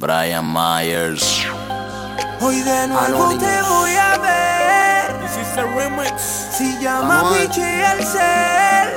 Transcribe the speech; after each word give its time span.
Brian 0.00 0.46
Myers. 0.50 1.46
Hoy 2.40 2.62
de 2.62 2.88
nuevo 2.88 3.36
te 3.38 3.62
voy 3.68 3.92
a 3.96 4.16
ver. 4.16 5.28
Si 6.18 6.78
llama 6.78 7.34
Pichi 7.34 7.60
el 7.60 8.02
ser. 8.02 8.94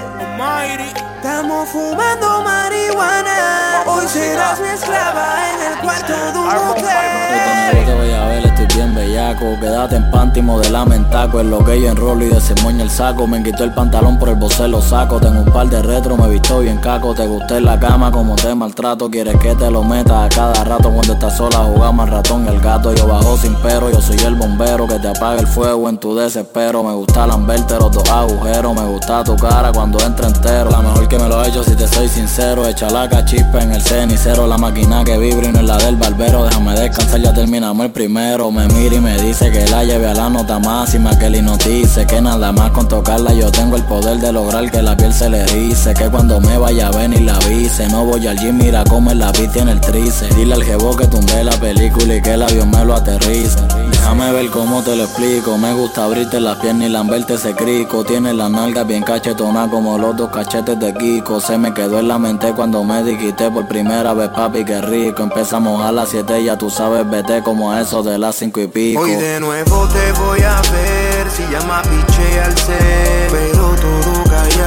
Estamos 1.17 1.67
fumando 1.69 2.41
marihuana. 2.43 3.83
Hoy 3.85 4.07
serás 4.07 4.61
mi 4.61 4.69
esclava 4.69 5.51
en 5.51 5.73
el 5.73 5.79
cuarto 5.79 6.13
de 6.31 6.39
un 6.39 6.47
hotel. 6.69 8.52
Bien 8.67 8.93
bellaco. 8.93 9.57
Quédate 9.59 9.95
en 9.95 10.09
panty, 10.11 10.41
modelame 10.41 10.95
en 10.95 11.09
taco. 11.09 11.39
En 11.39 11.49
lo 11.49 11.63
que 11.63 11.81
yo 11.81 11.89
enrolo 11.89 12.25
y 12.25 12.29
desemoña 12.29 12.83
el 12.83 12.89
saco. 12.89 13.27
Me 13.27 13.41
quitó 13.43 13.63
el 13.63 13.73
pantalón 13.73 14.17
por 14.17 14.29
el 14.29 14.35
bocé, 14.35 14.67
lo 14.67 14.81
saco. 14.81 15.19
Tengo 15.19 15.41
un 15.41 15.51
par 15.51 15.69
de 15.69 15.81
retro, 15.81 16.17
me 16.17 16.29
visto 16.29 16.59
bien 16.59 16.77
caco. 16.77 17.13
Te 17.13 17.25
gusté 17.25 17.57
en 17.57 17.65
la 17.65 17.79
cama 17.79 18.11
como 18.11 18.35
te 18.35 18.53
maltrato. 18.55 19.09
Quieres 19.09 19.37
que 19.37 19.55
te 19.55 19.69
lo 19.69 19.83
meta 19.83 20.25
a 20.25 20.29
cada 20.29 20.63
rato 20.63 20.91
cuando 20.91 21.13
estás 21.13 21.37
sola. 21.37 21.57
Jugamos 21.57 22.05
al 22.05 22.11
ratón 22.11 22.45
y 22.45 22.49
el 22.49 22.59
gato. 22.59 22.93
Yo 22.93 23.07
bajo 23.07 23.37
sin 23.37 23.55
pero, 23.63 23.89
yo 23.91 24.01
soy 24.01 24.17
el 24.19 24.35
bombero 24.35 24.87
que 24.87 24.99
te 24.99 25.07
apaga 25.07 25.39
el 25.39 25.47
fuego 25.47 25.89
en 25.89 25.97
tu 25.97 26.15
desespero. 26.15 26.83
Me 26.83 26.93
gusta 26.93 27.27
lamberte 27.27 27.75
los 27.75 27.91
dos 27.91 28.09
agujeros. 28.09 28.73
Me 28.73 28.85
gusta 28.85 29.23
tu 29.23 29.35
cara 29.35 29.71
cuando 29.71 29.99
entra 29.99 30.27
entero. 30.27 30.69
La 30.69 30.81
mejor 30.81 31.07
que 31.07 31.17
me 31.19 31.27
lo 31.27 31.43
he 31.43 31.49
hecho 31.49 31.63
si 31.63 31.75
te 31.75 31.87
soy 31.87 32.07
sincero. 32.07 32.67
Echa 32.67 32.89
la 32.89 33.09
cachispa 33.09 33.61
en 33.61 33.73
el 33.73 33.81
cenicero. 33.81 34.47
La 34.47 34.57
máquina 34.57 35.03
que 35.03 35.17
vibra 35.17 35.47
y 35.47 35.51
no 35.51 35.59
es 35.59 35.65
la 35.65 35.77
del 35.77 35.95
barbero. 35.95 36.45
Déjame 36.45 36.73
descansar, 36.79 37.19
ya 37.19 37.33
terminamos 37.33 37.85
el 37.85 37.91
primero. 37.91 38.51
Me 38.53 38.67
mira 38.67 38.95
y 38.95 38.99
me 38.99 39.17
dice 39.19 39.49
que 39.49 39.65
la 39.65 39.83
lleve 39.83 40.05
a 40.05 40.13
la 40.13 40.29
nota 40.29 40.59
máxima. 40.59 41.17
Que 41.17 41.27
le 41.27 41.41
notice 41.41 42.05
que 42.05 42.21
nada 42.21 42.51
más 42.51 42.69
con 42.69 42.87
tocarla 42.87 43.33
yo 43.33 43.51
tengo 43.51 43.77
el 43.77 43.83
poder 43.83 44.19
de 44.19 44.31
lograr 44.31 44.69
que 44.69 44.83
la 44.83 44.95
piel 44.95 45.11
se 45.11 45.27
le 45.27 45.41
erice. 45.41 45.95
Que 45.95 46.07
cuando 46.09 46.39
me 46.39 46.59
vaya 46.59 46.89
a 46.89 46.91
venir 46.91 47.21
la 47.21 47.35
avise. 47.37 47.87
No 47.89 48.05
voy 48.05 48.27
al 48.27 48.37
mira 48.53 48.83
cómo 48.83 49.11
la 49.11 49.31
pista 49.31 49.59
en 49.59 49.69
el 49.69 49.81
trice. 49.81 50.27
Dile 50.35 50.53
al 50.53 50.63
jevo 50.63 50.95
que 50.95 51.07
tumbe 51.07 51.43
la 51.43 51.53
película 51.53 52.15
y 52.15 52.21
que 52.21 52.33
el 52.33 52.43
avión 52.43 52.69
me 52.69 52.85
lo 52.85 52.93
aterrice. 52.93 53.57
Déjame 54.03 54.33
ver 54.33 54.49
cómo 54.49 54.83
te 54.83 54.97
lo 54.97 55.05
explico. 55.05 55.57
Me 55.57 55.71
gusta 55.73 56.03
abrirte 56.03 56.37
las 56.41 56.57
piernas 56.57 56.89
y 56.89 56.91
lamberte 56.91 57.35
ese 57.35 57.55
crico. 57.55 58.03
Tiene 58.03 58.33
la 58.33 58.49
nalga 58.49 58.83
bien 58.83 59.01
cachetona 59.01 59.69
como 59.69 59.97
los 59.97 60.17
dos 60.17 60.29
cachetes 60.29 60.77
de 60.77 60.93
Kiko. 60.93 61.39
Se 61.39 61.57
me 61.57 61.73
quedó 61.73 61.99
en 61.99 62.09
la 62.09 62.19
mente 62.19 62.51
cuando 62.51 62.83
me 62.83 63.01
dijiste 63.01 63.49
por 63.49 63.65
primera 63.65 64.13
vez, 64.13 64.27
papi, 64.27 64.65
qué 64.65 64.81
rico. 64.81 65.23
Empezamos 65.23 65.81
a 65.81 65.93
las 65.93 66.09
7, 66.09 66.43
ya 66.43 66.57
tú 66.57 66.69
sabes, 66.69 67.09
vete 67.09 67.41
como 67.43 67.73
eso 67.73 68.03
de 68.03 68.17
las 68.17 68.35
5 68.35 68.59
y 68.59 68.67
pico. 68.67 69.01
Hoy 69.03 69.11
de 69.11 69.39
nuevo 69.39 69.87
te 69.87 70.11
voy 70.19 70.41
a 70.41 70.61
ver. 70.73 71.31
Si 71.31 71.43
llama 71.43 71.81
piche 71.83 72.41
al 72.41 72.57
ser. 72.57 73.62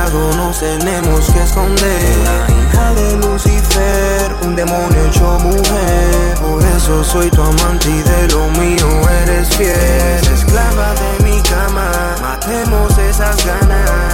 Callado 0.06 0.32
nos 0.36 0.58
tenemos 0.60 1.30
que 1.30 1.42
esconder. 1.42 2.16
La 2.24 2.46
hija 2.50 2.94
de 2.94 3.16
Lucifer, 3.16 4.36
un 4.42 4.54
demonio 4.54 5.06
hecho 5.06 5.38
mujer. 5.40 6.34
Por 6.40 6.62
eso 6.64 7.04
soy 7.04 7.30
tu 7.30 7.42
amante 7.42 7.90
y 7.90 8.02
de 8.02 8.28
lo 8.28 8.48
mío 8.60 9.08
eres 9.22 9.48
fiel. 9.56 10.32
Esclava 10.32 10.94
de 10.94 11.24
mi 11.24 11.40
cama, 11.42 11.90
matemos 12.20 12.96
esas 12.98 13.44
ganas. 13.44 14.05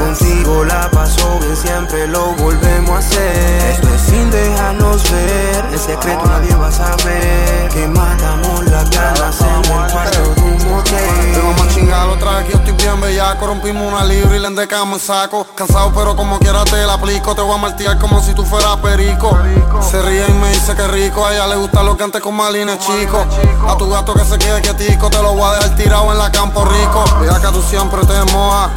Contigo 0.43 0.65
la 0.65 0.91
paso 0.91 1.39
bien, 1.39 1.57
siempre 1.57 2.07
lo 2.09 2.33
volvemos 2.35 2.91
a 2.91 2.99
hacer. 2.99 3.71
Esto 3.71 3.89
es 3.95 4.01
sin 4.01 4.29
dejarnos 4.31 5.09
ver. 5.11 5.65
En 5.73 5.79
secreto 5.79 6.25
nadie 6.27 6.55
va 6.57 6.67
a 6.67 6.73
saber 6.73 7.69
que 7.69 7.87
matamos 7.87 8.65
las 8.65 8.91
ganas 8.91 9.41
en 9.41 9.49
el 9.49 9.93
cuarto 9.93 10.19
de 10.35 10.43
un 10.43 10.69
motel. 10.69 11.33
Tengo 11.33 11.53
más 11.53 11.69
chingado 11.75 12.13
otra 12.13 12.39
vez 12.39 12.47
que 12.47 12.53
yo 12.53 12.59
estoy 12.59 12.73
bien 12.73 13.01
bellaco 13.01 13.47
Rompimos 13.47 13.93
una 13.93 14.05
libra 14.05 14.37
y 14.37 14.41
le 14.41 14.49
endecamos 14.49 15.01
el 15.01 15.07
saco. 15.07 15.47
Cansado 15.55 15.93
pero 15.95 16.17
como 16.17 16.41
quiera 16.41 16.65
te 16.65 16.85
la 16.87 16.95
aplico. 16.95 17.37
Te 17.37 17.43
voy 17.43 17.55
a 17.55 17.59
martillar 17.59 17.99
como 17.99 18.21
si 18.21 18.35
tú 18.35 18.45
fueras 18.45 18.77
perico. 18.79 19.39
Se 19.81 20.03
ríe 20.03 20.27
y 20.29 20.33
me 20.33 20.49
dice 20.51 20.75
que 20.75 20.89
rico. 20.89 21.25
A 21.25 21.35
ella 21.35 21.47
le 21.47 21.57
gusta 21.57 21.85
lo 21.85 21.97
que 21.97 22.03
antes 22.03 22.21
con 22.21 22.35
malines 22.35 22.79
chico. 22.81 23.25
A 23.69 23.77
tu 23.77 23.89
gato 23.89 24.13
que 24.15 24.25
se 24.25 24.39
quede 24.39 24.61
quietico 24.61 25.09
Te 25.09 25.23
lo 25.23 25.35
voy 25.35 25.43
a 25.43 25.55
dejar 25.55 25.77
tirado 25.77 26.11
en 26.11 26.19
la 26.19 26.33
campo 26.33 26.65
rico. 26.65 27.05
Bellaca 27.21 27.53
tú 27.53 27.63
siempre 27.63 28.01
te 28.05 28.33
mojas. 28.33 28.71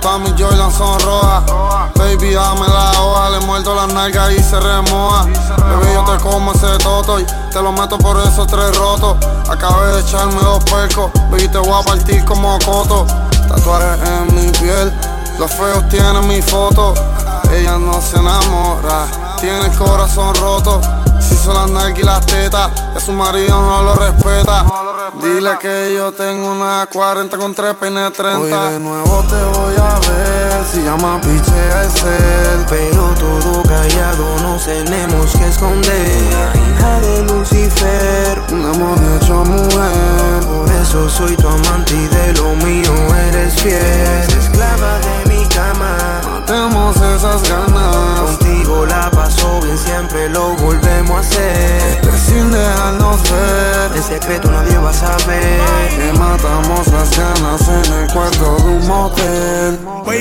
Todas 0.00 0.20
mis 0.20 0.32
Jordan 0.40 0.72
son 0.72 0.98
Baby 1.94 2.34
dame 2.34 2.66
la 2.68 3.02
hoja 3.02 3.30
Le 3.30 3.40
muerdo 3.46 3.74
las 3.74 3.92
nalgas 3.92 4.32
y 4.32 4.42
se 4.42 4.58
remoja. 4.58 5.24
Bebé 5.24 5.94
yo 5.94 6.04
te 6.04 6.22
como 6.22 6.52
ese 6.52 6.78
toto 6.78 7.18
y 7.20 7.24
te 7.24 7.62
lo 7.62 7.72
meto 7.72 7.98
por 7.98 8.18
esos 8.20 8.46
tres 8.46 8.76
rotos. 8.76 9.16
Acabé 9.48 9.92
de 9.92 10.00
echarme 10.00 10.40
dos 10.40 10.62
percos 10.64 11.10
Baby 11.30 11.48
te 11.48 11.58
voy 11.58 11.80
a 11.80 11.84
partir 11.84 12.24
como 12.24 12.58
coto. 12.64 13.06
Tatuajes 13.48 14.08
en 14.08 14.34
mi 14.34 14.52
piel 14.52 14.92
Los 15.38 15.50
feos 15.50 15.88
tienen 15.88 16.26
mi 16.26 16.40
foto. 16.42 16.94
Ella 17.52 17.78
no 17.78 18.00
se 18.00 18.16
enamora 18.16 19.06
Tiene 19.40 19.66
el 19.66 19.76
corazón 19.76 20.34
roto. 20.36 20.80
Si 21.20 21.36
son 21.36 21.54
las 21.54 21.70
nalgas 21.70 21.98
y 21.98 22.02
las 22.02 22.26
tetas 22.26 22.70
Que 22.94 23.00
su 23.00 23.12
marido 23.12 23.60
no 23.60 23.82
lo 23.82 23.94
respeta. 23.94 24.64
Dile 25.22 25.58
que 25.60 25.94
yo 25.94 26.12
tengo 26.12 26.52
una 26.52 26.86
40 26.90 27.36
con 27.36 27.54
3 27.54 27.74
peines 27.74 28.12
30 28.12 28.38
Hoy 28.38 28.72
de 28.72 28.80
nuevo 28.80 29.24
te 29.28 29.58
voy 29.58 29.74
a 29.76 29.98
ver. 30.08 30.49
Si 30.64 30.82
llama 30.82 31.18
piche 31.22 31.72
al 31.74 31.90
ser. 31.90 32.66
Pero 32.68 33.14
todo 33.18 33.62
callado 33.62 34.38
nos 34.42 34.66
tenemos 34.66 35.32
que 35.32 35.48
esconder. 35.48 36.52
Hija 36.54 37.00
de 37.00 37.22
Lucifer, 37.24 38.42
un 38.52 38.66
amor 38.66 38.98
hecho 39.16 39.42
mujer. 39.44 40.46
Por 40.46 40.70
eso 40.70 41.08
soy 41.08 41.34
tu 41.36 41.48
amante 41.48 41.94
y 41.94 42.06
de 42.08 42.32
lo 42.34 42.54
mío 42.56 42.92
eres 43.28 43.54
fiel. 43.54 43.99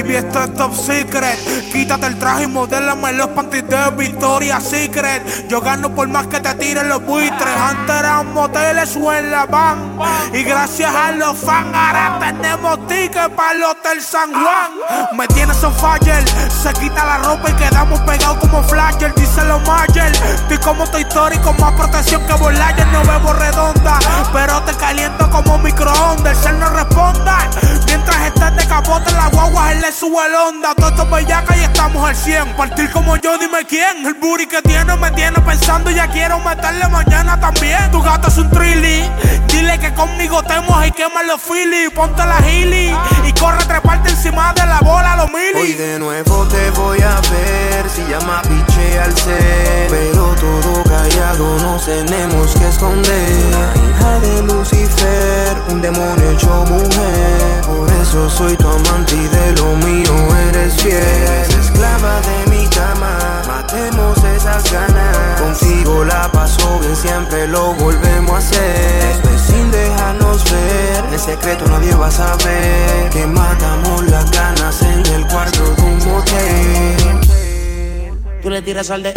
Baby, 0.09 0.25
esto 0.25 0.43
es 0.43 0.53
top 0.55 0.75
secret. 0.75 1.37
Quítate 1.71 2.07
el 2.07 2.17
traje 2.17 2.43
y 2.43 2.47
modélame 2.47 3.13
los 3.13 3.27
panties 3.27 3.67
de 3.67 3.91
Victoria 3.91 4.59
Secret. 4.59 5.47
Yo 5.47 5.61
gano 5.61 5.93
por 5.93 6.07
más 6.07 6.25
que 6.25 6.39
te 6.39 6.51
tiren 6.55 6.89
los 6.89 7.05
buitres. 7.05 7.55
Antes 7.55 7.95
eran 7.95 8.33
moteles 8.33 8.95
o 8.95 9.13
en 9.13 9.29
la 9.29 9.45
van. 9.45 9.99
Y 10.33 10.43
gracias 10.43 10.93
a 10.93 11.11
los 11.11 11.37
fans, 11.37 11.67
ahora 11.75 12.17
tenemos 12.19 12.87
tickets 12.87 13.29
para 13.35 13.51
el 13.51 13.63
Hotel 13.63 14.01
San 14.01 14.31
Juan. 14.31 14.71
Me 15.15 15.27
tienes 15.27 15.63
on 15.63 15.73
fire. 15.75 16.27
Se 16.49 16.73
quita 16.73 17.05
la 17.05 17.17
ropa 17.19 17.51
y 17.51 17.53
quedamos 17.53 17.99
pegados 18.01 18.39
como 18.39 18.63
flasher. 18.63 19.13
Dice 19.13 19.43
los 19.45 19.61
Mayer. 19.67 20.11
Estoy 20.11 20.57
como 20.57 20.89
tu 20.89 20.97
histórico, 20.97 21.53
más 21.53 21.73
protección 21.73 22.25
que 22.25 22.33
Volayer. 22.33 22.87
No 22.87 23.03
bebo 23.03 23.33
redonda, 23.33 23.99
pero 24.33 24.59
te 24.63 24.73
caliento 24.73 25.29
como 25.29 25.59
microondas. 25.59 26.35
El 26.35 26.43
cel 26.43 26.59
no 26.59 26.69
responda. 26.69 27.47
Mientras 27.85 28.25
estás 28.25 28.55
de 28.55 28.65
capote 28.65 29.11
en 29.11 29.17
la 29.17 29.27
guagua, 29.29 29.71
él 29.71 29.81
le 29.81 29.98
sube 29.99 30.25
el 30.25 30.35
onda. 30.35 30.73
Todo 30.75 30.89
esto 30.89 31.03
es 31.03 31.11
bellaca 31.11 31.57
y 31.57 31.61
estamos 31.61 32.07
al 32.07 32.15
100. 32.15 32.55
Partir 32.55 32.89
como 32.91 33.17
yo, 33.17 33.37
dime 33.37 33.65
quién. 33.67 34.05
El 34.05 34.13
booty 34.13 34.47
que 34.47 34.61
tiene 34.61 34.95
me 34.95 35.11
tiene 35.11 35.39
pensando. 35.41 35.89
Ya 35.91 36.07
quiero 36.07 36.39
meterle 36.39 36.87
mañana 36.87 37.39
también. 37.39 37.91
Tu 37.91 38.01
gato 38.01 38.29
es 38.29 38.37
un 38.37 38.49
trilly. 38.49 39.03
Dile 39.47 39.77
que 39.79 39.93
conmigo 39.93 40.41
te 40.43 40.59
mojas 40.61 40.87
y 40.87 40.91
quema 40.91 41.23
los 41.23 41.41
phillies. 41.41 41.91
Ponte 41.93 42.25
la 42.25 42.41
gili 42.43 42.95
y 43.27 43.33
corre 43.33 43.63
treparte 43.65 44.09
encima 44.09 44.53
de 44.53 44.65
la 44.65 44.79
bola, 44.79 45.15
los 45.17 45.25
Hoy 45.25 45.51
milis. 45.53 45.77
de 45.77 45.99
nuevo 45.99 46.45
te 46.47 46.69
voy 46.71 46.99
a 47.01 47.19
ver. 47.31 47.89
Si 47.89 48.01
llama 48.09 48.41
piche 48.43 48.99
al 48.99 49.13
ser. 49.17 49.87
Pero 49.89 50.33
todo 50.39 50.83
callado 50.83 51.57
nos 51.59 51.85
tenemos 51.85 52.55
que 52.55 52.67
esconder. 52.69 53.29
La 53.51 53.73
hija 53.75 54.19
de 54.19 54.43
Lucifer, 54.43 54.88
un 55.69 55.81
demonio 55.81 56.31
hecho 56.31 56.65
mujer. 56.67 57.61
Por 57.65 57.89
eso 58.01 58.29
soy 58.29 58.55
tu 58.57 58.67
amante 58.67 59.15
y 59.15 59.27
de 59.27 59.51
lo 59.53 59.75
mío 59.77 60.35
eres 60.49 60.73
fiel. 60.81 61.59
Esclava 61.59 62.19
de 62.21 62.49
mi 62.51 62.67
cama, 62.67 63.41
matemos 63.47 64.17
esas 64.35 64.71
ganas. 64.71 65.41
Contigo 65.41 66.03
la 66.05 66.31
paso 66.31 66.79
bien, 66.79 66.95
siempre 66.95 67.47
lo 67.47 67.73
volvemos 67.75 68.31
a 68.31 68.37
hacer. 68.37 69.11
Esto 69.11 69.29
es 69.29 69.41
sin 69.41 69.71
dejarnos 69.71 70.43
ver. 70.51 71.13
En 71.13 71.19
secreto 71.19 71.65
nadie 71.67 71.95
va 71.95 72.07
a 72.07 72.11
saber 72.11 73.09
que 73.11 73.25
matamos 73.27 74.03
las 74.09 74.29
ganas 74.31 74.81
en 74.81 75.05
el 75.13 75.27
cuarto 75.27 75.63
de 75.75 75.81
un 75.81 75.97
motel. 76.07 77.19
Tú 78.41 78.49
le 78.49 78.61
tiras 78.61 78.89
al 78.89 79.03
DM, 79.03 79.13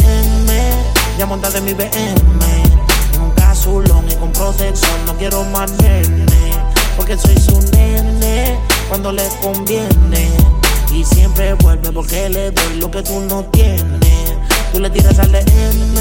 ya 1.17 1.27
montate 1.27 1.59
en 1.59 1.65
mi 1.65 1.75
BM. 1.75 2.82
Casulón 3.63 4.05
y 4.11 4.17
con 4.17 4.33
protección, 4.33 5.07
no 5.07 5.17
quiero 5.17 5.45
más 5.45 5.71
nene. 5.75 6.27
Porque 6.97 7.17
soy 7.17 7.37
su 7.39 7.61
nene 7.71 8.59
cuando 8.89 9.13
le 9.13 9.23
conviene. 9.41 10.33
Y 10.93 11.05
siempre 11.05 11.55
vuelve 11.55 11.93
porque 11.93 12.29
le 12.29 12.51
doy 12.51 12.81
lo 12.81 12.91
que 12.91 13.05
tú 13.05 13.21
no 13.21 13.45
tienes. 13.53 14.35
Tú 14.73 14.81
le 14.81 14.91
tiras 14.91 15.17
al 15.21 15.31
DM, 15.31 15.97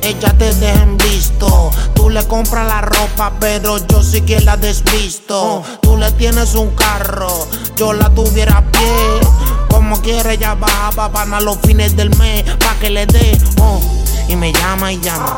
ella 0.00 0.34
te 0.38 0.54
deja 0.54 0.82
en 0.82 0.96
visto. 0.96 1.70
Tú 1.94 2.08
le 2.08 2.26
compras 2.26 2.68
la 2.68 2.80
ropa, 2.80 3.34
pero 3.38 3.76
yo 3.86 4.02
sí 4.02 4.22
que 4.22 4.40
la 4.40 4.56
desvisto. 4.56 5.62
Tú 5.82 5.98
le 5.98 6.10
tienes 6.12 6.54
un 6.54 6.70
carro, 6.70 7.46
yo 7.76 7.92
la 7.92 8.08
tuviera 8.08 8.56
a 8.56 8.72
pie. 8.72 9.20
Como 9.68 10.00
quiere, 10.00 10.32
ella 10.32 10.54
baja 10.54 10.90
pa' 10.92 11.12
pana 11.12 11.42
los 11.42 11.58
fines 11.58 11.94
del 11.96 12.16
mes, 12.16 12.44
pa' 12.60 12.78
que 12.80 12.88
le 12.88 13.04
dé. 13.04 13.38
oh. 13.60 14.03
Y 14.28 14.36
me 14.36 14.52
llama 14.52 14.92
y 14.92 15.00
llama, 15.00 15.36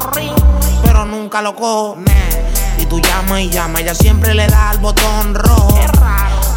pero 0.82 1.04
nunca 1.04 1.42
lo 1.42 1.54
cojo. 1.54 1.96
Y 2.78 2.86
tú 2.86 3.00
llama 3.00 3.40
y 3.40 3.50
llama, 3.50 3.80
ella 3.80 3.94
siempre 3.94 4.34
le 4.34 4.46
da 4.46 4.70
al 4.70 4.78
botón 4.78 5.34
rojo. 5.34 5.78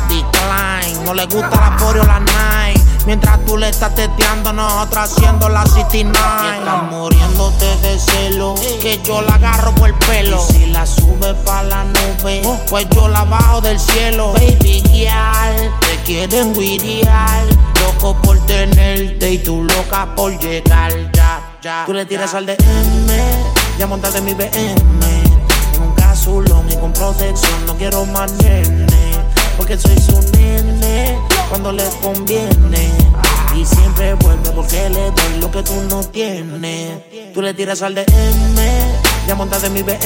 Decline, 0.08 1.06
no 1.06 1.14
le 1.14 1.26
gusta 1.26 1.50
la 1.50 1.78
Foreo 1.78 2.04
la 2.04 2.20
Nike. 2.20 2.84
Mientras 3.06 3.44
tú 3.46 3.58
le 3.58 3.70
estás 3.70 3.96
teteando, 3.96 4.54
nosotros 4.54 5.12
haciendo 5.12 5.50
la 5.50 5.66
City 5.66 6.04
Night. 6.04 6.60
Estás 6.60 6.84
muriéndote 6.92 7.76
de 7.78 7.98
celo, 7.98 8.56
que 8.82 9.00
yo 9.04 9.22
la 9.22 9.36
agarro 9.36 9.74
por 9.74 9.90
el 9.90 9.96
pelo. 9.96 10.46
Y 10.50 10.54
si 10.54 10.66
la 10.68 10.86
sube 10.86 11.34
pa' 11.46 11.64
la 11.64 11.86
nube, 11.86 12.42
pues 12.70 12.88
yo 12.92 13.08
la 13.08 13.24
bajo 13.24 13.62
del 13.62 13.80
cielo. 13.80 14.34
Baby 14.34 14.84
girl, 14.92 15.72
te 15.80 16.04
quieren 16.06 16.54
guiriar. 16.54 17.46
Loco 17.82 18.16
por 18.22 18.38
tenerte 18.46 19.32
y 19.32 19.38
tú 19.40 19.64
loca 19.64 20.14
por 20.16 20.38
llegar, 20.38 20.92
ya. 21.62 21.84
Tú 21.86 21.94
le 21.94 22.06
tiras 22.06 22.34
al 22.34 22.46
DM, 22.46 22.58
ya 23.78 23.88
montaste 23.88 24.22
mi 24.22 24.34
BM. 24.34 24.50
En 25.74 25.82
un 25.82 25.94
casulón 25.96 26.70
y 26.70 26.76
con 26.76 26.94
protección, 26.94 27.66
no 27.66 27.76
quiero 27.76 28.06
más 28.06 28.32
nene. 28.34 28.88
Porque 29.58 29.78
soy 29.78 29.98
su 30.00 30.20
nene 30.38 31.18
cuando 31.50 31.72
le 31.72 31.84
conviene. 32.02 32.92
Y 33.56 33.66
siempre 33.66 34.14
vuelve 34.14 34.52
porque 34.52 34.90
le 34.90 35.12
doy 35.12 35.40
lo 35.42 35.52
que 35.52 35.64
tú 35.64 35.74
no 35.90 36.04
tienes. 36.04 37.00
Tú 37.34 37.42
le 37.42 37.54
tiras 37.54 37.82
al 37.82 37.96
DM, 37.96 38.06
ya 39.28 39.36
montaste 39.36 39.70
mi 39.70 39.82
BM. 39.82 40.00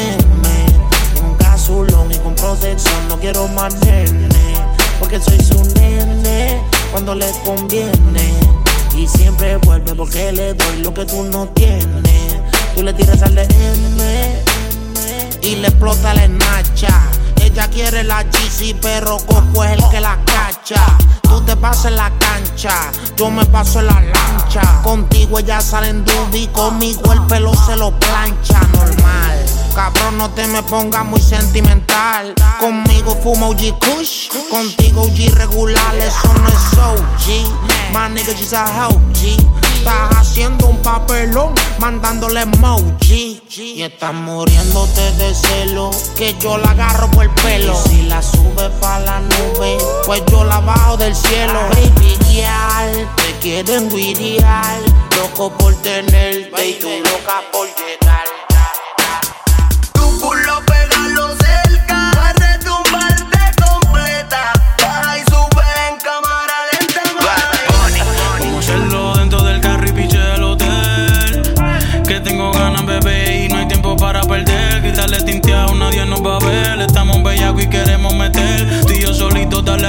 En 1.18 1.26
un 1.26 1.36
casulón 1.36 2.12
y 2.12 2.18
con 2.18 2.36
protección, 2.36 3.08
no 3.10 3.20
quiero 3.20 3.48
más 3.50 3.76
nene. 3.82 4.56
Porque 5.00 5.20
soy 5.20 5.40
su 5.44 5.64
nene 5.76 6.62
cuando 6.92 7.14
le 7.14 7.30
conviene. 7.44 8.63
Y 8.96 9.08
siempre 9.08 9.58
vuelve 9.58 9.96
porque 9.96 10.32
le 10.32 10.54
doy 10.54 10.78
lo 10.84 10.94
que 10.94 11.06
tú 11.06 11.24
no 11.24 11.48
tienes. 11.50 12.40
Tú 12.76 12.84
le 12.84 12.94
tiras 12.94 13.22
al 13.22 13.36
DM 13.36 14.54
y 15.44 15.56
le 15.58 15.68
explota 15.68 16.14
la 16.14 16.28
nacha. 16.28 17.02
Ella 17.42 17.68
quiere 17.68 18.04
la 18.04 18.24
GC, 18.24 18.76
pero 18.82 19.18
Coco 19.18 19.64
es 19.64 19.72
el 19.72 19.90
que 19.90 20.00
la 20.00 20.18
cacha. 20.26 20.82
Tú 21.22 21.42
te 21.42 21.56
pasas 21.56 21.86
en 21.88 21.96
la 21.98 22.12
cancha, 22.20 22.92
yo 23.18 23.30
me 23.30 23.46
paso 23.46 23.80
en 23.80 23.88
la 23.88 24.02
lancha. 24.02 24.82
Contigo 24.84 25.40
ella 25.40 25.62
sale 25.62 25.90
en 25.90 26.06
duty, 26.06 26.48
conmigo 26.48 27.12
el 27.12 27.22
pelo 27.24 27.54
se 27.54 27.76
lo 27.76 27.92
plancha, 28.00 28.60
normal. 28.74 29.43
Cabrón, 29.76 30.20
no 30.20 30.30
te 30.30 30.46
me 30.48 30.62
pongas 30.62 31.04
muy 31.04 31.20
sentimental. 31.20 32.36
Conmigo 32.60 33.18
fumo 33.24 33.50
OG 33.50 33.80
Kush, 33.80 34.30
contigo 34.50 35.02
OG 35.02 35.36
regular, 35.36 35.96
eso 35.96 36.32
no 36.34 36.48
es 36.48 36.78
OG. 36.78 37.92
My 37.92 38.14
nigga, 38.14 38.34
she's 38.34 38.54
a 38.54 38.88
OG. 38.88 39.64
Estás 39.78 40.16
haciendo 40.16 40.68
un 40.68 40.78
papelón, 40.78 41.56
mandándole 41.80 42.42
emoji. 42.42 43.42
Y 43.50 43.82
estás 43.82 44.14
muriéndote 44.14 45.12
de 45.14 45.34
celo, 45.34 45.90
que 46.16 46.36
yo 46.40 46.58
la 46.60 46.72
agarro 46.72 47.10
por 47.10 47.24
el 47.24 47.32
pelo. 47.32 47.74
Y 47.86 47.90
si 47.90 48.02
la 48.04 48.22
sube 48.22 48.70
pa' 48.80 49.00
la 49.00 49.22
nube, 49.22 49.78
pues 50.06 50.22
yo 50.28 50.44
la 50.44 50.60
bajo 50.60 50.98
del 50.98 51.16
cielo. 51.16 51.60
Baby 51.70 52.18
girl, 52.30 53.08
te 53.16 53.40
quieren 53.42 53.90
guiriar. 53.90 54.80
Loco 55.18 55.52
por 55.58 55.74
tenerte 55.82 56.68
y 56.68 56.74
tú 56.80 56.90
loca 56.90 57.42
por 57.52 57.68
llegar. 57.68 58.33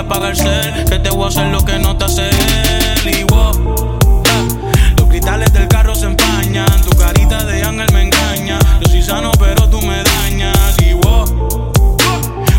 Solito, 0.04 0.12
darle 0.12 0.12
a 0.12 0.16
apagar 0.16 0.30
el 0.30 0.36
cel. 0.36 0.84
Que 0.84 0.98
te 0.98 1.10
voy 1.10 1.24
a 1.24 1.28
hacer 1.28 1.46
lo 1.48 1.64
que 1.64 1.78
no 1.78 1.96
te 1.96 2.04
hace 2.04 2.30
él. 2.30 3.18
Y 3.18 3.24
wow, 3.24 3.98
los 4.96 5.08
cristales 5.08 5.52
del 5.52 5.68
carro 5.68 5.94
se 5.94 6.06
empañan. 6.06 6.80
Tu 6.82 6.90
carita 6.96 7.44
de 7.44 7.62
ángel 7.62 7.86
me 7.92 8.02
engaña. 8.02 8.58
Yo 8.80 8.90
soy 8.90 9.02
sano, 9.02 9.30
pero 9.38 9.68
tú 9.68 9.80
me 9.82 10.02
dañas. 10.02 10.76
Y 10.82 10.94
wow. 10.94 11.72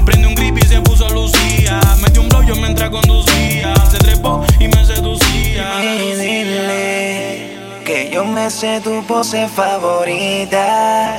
Prende 0.06 0.27
un 0.27 0.36
grip 0.36 0.57
y 0.57 0.68
se 0.68 0.81
puso 0.81 1.07
Lucía. 1.09 1.80
Metió 2.01 2.21
un 2.21 2.30
blow 2.30 2.44
yo 2.44 2.56
mientras 2.56 2.89
conducía. 2.89 3.74
Se 3.89 3.98
trepó 3.98 4.44
y 4.59 4.68
me 4.68 4.86
seducía. 4.86 5.83
Y 5.83 6.13
dile 6.15 7.56
que 7.86 8.09
yo 8.12 8.25
me 8.25 8.50
sé 8.50 8.81
tu 8.81 9.03
pose 9.06 9.48
favorita. 9.48 11.18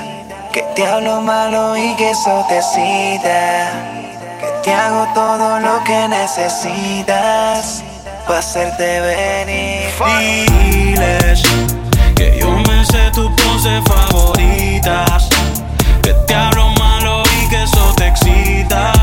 Que 0.53 0.63
te 0.75 0.87
hablo 0.87 1.21
malo 1.21 1.77
y 1.77 1.95
que 1.97 2.11
eso 2.11 2.45
te 2.49 2.57
excita. 2.57 3.96
Te 4.67 4.75
hago 4.75 5.07
todo 5.15 5.61
lo 5.61 5.85
que 5.85 6.09
necesitas. 6.09 7.85
Pa' 8.27 8.39
hacerte 8.39 9.01
venir. 9.01 9.93
Diles 10.19 11.41
que 12.17 12.37
yo 12.41 12.51
me 12.51 12.85
sé 12.85 13.13
tus 13.15 13.31
poses 13.41 13.81
favoritas. 13.85 15.29
Que 16.03 16.13
te 16.27 16.35
hablo 16.35 16.71
malo 16.81 17.23
y 17.41 17.49
que 17.49 17.63
eso 17.63 17.95
te 17.97 18.09
excita. 18.09 18.96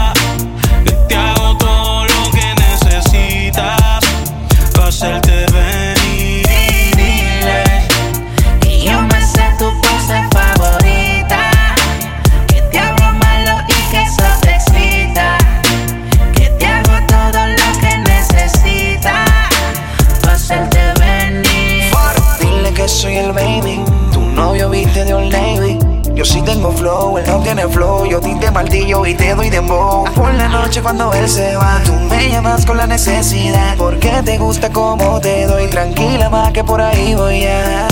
No 27.28 27.40
tiene 27.40 27.68
flow. 27.68 28.06
Yo 28.06 28.20
tinte 28.20 28.52
martillo 28.52 29.06
y 29.06 29.16
te 29.16 29.36
doy 29.36 29.50
dembow. 29.50 30.06
Por 30.14 30.34
la 30.34 30.48
noche 30.48 30.82
cuando 30.82 31.12
él 31.14 31.28
se 31.30 31.56
va, 31.56 31.82
tú 31.86 31.94
me 31.94 32.30
llamas 32.30 32.66
con 32.66 32.78
la 32.78 32.88
necesidad. 32.88 33.76
Porque 33.78 34.10
te 34.24 34.38
gusta 34.38 34.70
como 34.72 35.20
te 35.20 35.46
doy. 35.46 35.68
Tranquila 35.68 36.30
más 36.30 36.52
que 36.52 36.64
por 36.64 36.82
ahí 36.82 37.16
voy 37.16 37.42
ya. 37.42 37.88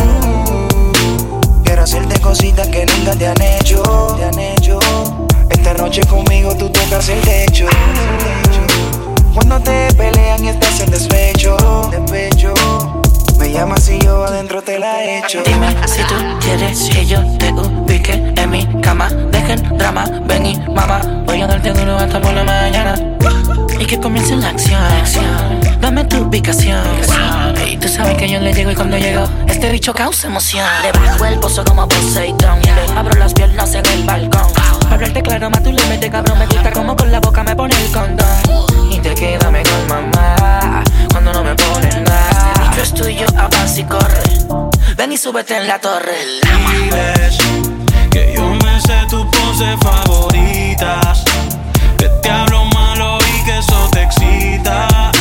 Quiero 1.63 1.83
hacerte 1.83 2.19
cositas 2.19 2.68
que 2.68 2.86
nunca 2.86 3.16
te 3.16 3.28
han 3.28 3.42
hecho. 3.42 3.81
Te 4.18 4.25
han 4.25 4.39
hecho. 4.39 4.50
Drama, 19.55 20.05
ven 20.25 20.46
y 20.46 20.58
mamá. 20.58 21.01
Voy 21.25 21.41
a 21.41 21.48
darte 21.48 21.74
duro 21.74 21.98
hasta 21.98 22.20
por 22.20 22.34
la 22.34 22.43
mañana. 22.43 22.96
Y 23.79 23.86
que 23.86 24.00
comience 24.00 24.36
la 24.36 24.50
acción. 24.50 24.81
Dame 25.81 26.05
tu 26.05 26.17
ubicación. 26.17 26.84
Y 27.67 27.77
tú 27.77 27.88
sabes 27.88 28.17
que 28.17 28.29
yo 28.29 28.39
le 28.39 28.53
llego 28.53 28.72
y 28.72 28.75
cuando 28.75 28.98
llego, 28.98 29.27
este 29.48 29.72
bicho 29.72 29.93
causa 29.93 30.27
emoción. 30.27 30.65
Le 30.84 30.91
bajo 30.91 31.25
el 31.25 31.39
pozo 31.39 31.63
como 31.63 31.88
Poseidón. 31.88 32.60
Abro 32.96 33.17
las 33.20 33.34
piernas 33.34 33.74
en 33.74 33.86
el 33.88 34.03
balcón. 34.03 34.48
Hablarte 34.89 35.22
claro, 35.22 35.50
más 35.50 35.63
tú 35.63 35.72
le 35.72 36.10
cabrón. 36.10 36.38
Me 36.39 36.46
gusta 36.46 36.72
como 36.72 36.96
con 36.96 37.12
la 37.12 37.20
boca 37.20 37.43
me 37.43 37.55
pone 37.55 37.75
el 37.81 37.91
condón. 37.91 38.91
Y 38.91 39.00
te 39.00 39.13
queda 39.15 39.50
mejor, 39.50 39.88
mamá. 39.88 40.84
Cuando 41.12 41.34
no 41.34 41.43
me 41.43 41.55
pones 41.55 42.01
nada. 42.01 42.53
Este 42.53 42.70
bicho 42.70 42.81
es 42.81 42.93
tuyo, 42.93 43.25
avanza 43.38 43.79
y 43.79 43.84
corre. 43.84 44.24
Ven 44.96 45.12
y 45.12 45.17
súbete 45.17 45.58
en 45.58 45.67
la 45.67 45.79
torre. 45.79 46.13
Diles 46.72 47.38
que 48.12 48.34
yo 48.36 48.50
sé 48.82 49.06
tus 49.10 49.26
poses 49.26 49.76
favoritas. 49.82 51.24
Que 51.98 52.08
te 52.22 52.30
hablo 52.30 52.66
malo 52.66 53.18
y 53.20 53.46
que 53.46 53.58
eso 53.58 53.90
te 53.92 54.04
excita. 54.04 55.12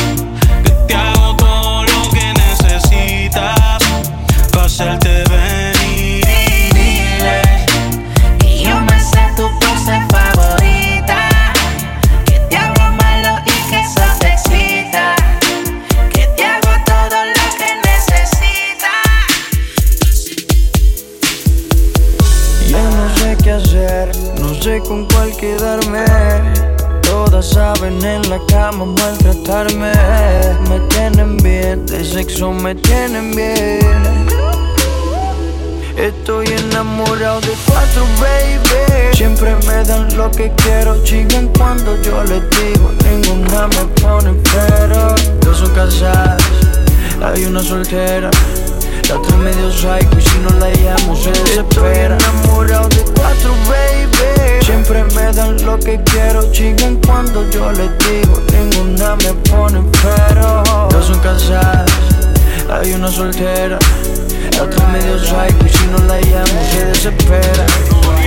Que 0.63 0.71
te 0.87 0.93
hago 0.95 1.35
todo 1.35 1.83
lo 1.83 2.09
que 2.11 2.33
necesitas. 2.33 3.79
Para 4.51 4.65
hacerte 4.65 5.23
venir. 5.29 5.50
Hay 62.81 62.93
una 62.93 63.11
soltera. 63.11 63.77
La 64.57 64.63
otra 64.63 64.87
medio 64.87 65.19
psycho 65.19 65.65
y 65.65 65.69
si 65.69 65.85
no 65.87 65.97
la 66.05 66.19
llamo 66.19 66.59
se 66.71 66.85
desespera. 66.85 67.65